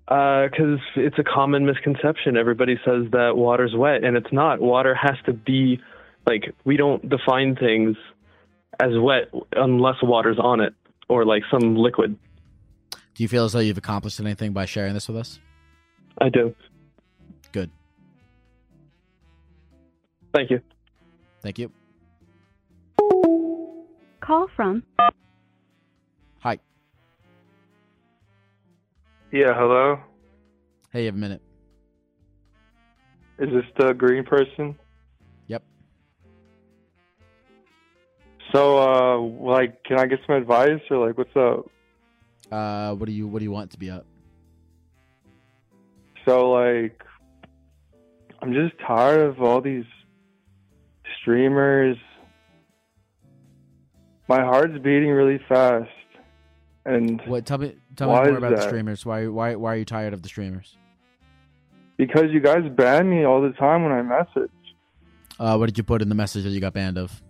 [0.08, 2.38] Uh, because it's a common misconception.
[2.38, 4.58] Everybody says that water's wet, and it's not.
[4.58, 5.80] Water has to be
[6.26, 7.94] like we don't define things
[8.80, 10.72] as wet unless water's on it
[11.10, 12.18] or like some liquid.
[12.90, 15.40] Do you feel as though you've accomplished anything by sharing this with us?
[16.20, 16.54] I do.
[17.52, 17.70] Good.
[20.32, 20.60] Thank you.
[21.42, 21.70] Thank you.
[24.20, 24.82] Call from
[29.30, 30.00] Yeah, hello.
[30.90, 31.42] Hey, you have a minute.
[33.38, 34.78] Is this the green person?
[35.48, 35.62] Yep.
[38.52, 41.70] So, uh, like, can I get some advice or like, what's up?
[42.50, 44.06] Uh, what do you what do you want to be up?
[46.24, 47.02] So, like,
[48.40, 49.84] I'm just tired of all these
[51.20, 51.98] streamers.
[54.26, 55.90] My heart's beating really fast,
[56.88, 57.46] and What?
[57.46, 59.04] Tell me tell me more about the streamers.
[59.04, 60.76] Why why why are you tired of the streamers?
[61.98, 64.50] because you guys ban me all the time when I message.
[65.38, 67.22] Uh, what did you put in the message that you got banned of?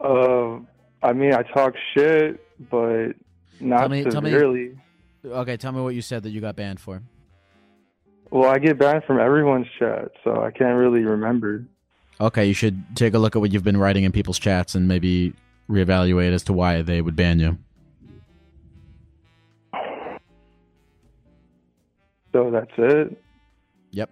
[0.00, 0.58] Uh,
[1.02, 3.12] I mean, I talk shit, but
[3.60, 4.30] not tell me, tell me.
[4.30, 4.78] severely.
[5.24, 7.02] Okay, tell me what you said that you got banned for.
[8.30, 11.64] Well, I get banned from everyone's chat, so I can't really remember.
[12.20, 14.88] Okay, you should take a look at what you've been writing in people's chats and
[14.88, 15.34] maybe
[15.70, 17.58] reevaluate as to why they would ban you.
[22.34, 23.22] So that's it.
[23.92, 24.10] Yep.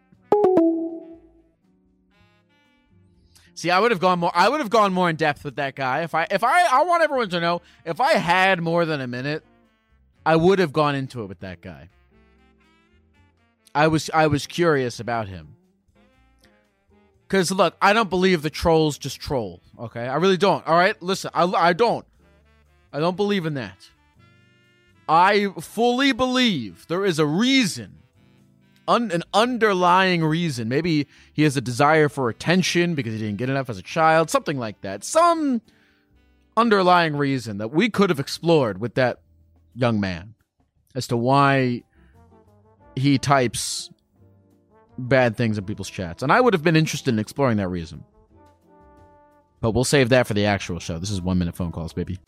[3.54, 4.30] See, I would have gone more.
[4.32, 6.02] I would have gone more in depth with that guy.
[6.02, 9.08] If I, if I, I want everyone to know, if I had more than a
[9.08, 9.44] minute,
[10.24, 11.88] I would have gone into it with that guy.
[13.74, 15.56] I was, I was curious about him.
[17.26, 19.62] Because look, I don't believe the trolls just troll.
[19.76, 20.64] Okay, I really don't.
[20.64, 22.06] All right, listen, I, I don't.
[22.92, 23.88] I don't believe in that.
[25.08, 28.01] I fully believe there is a reason
[28.88, 30.68] un- an underlying reason.
[30.68, 34.30] Maybe he has a desire for attention because he didn't get enough as a child,
[34.30, 35.04] something like that.
[35.04, 35.62] Some
[36.56, 39.20] underlying reason that we could have explored with that
[39.74, 40.34] young man
[40.94, 41.82] as to why
[42.94, 43.90] he types
[44.98, 46.22] bad things in people's chats.
[46.22, 48.04] And I would have been interested in exploring that reason.
[49.60, 50.98] But we'll save that for the actual show.
[50.98, 52.18] This is one minute phone calls, baby.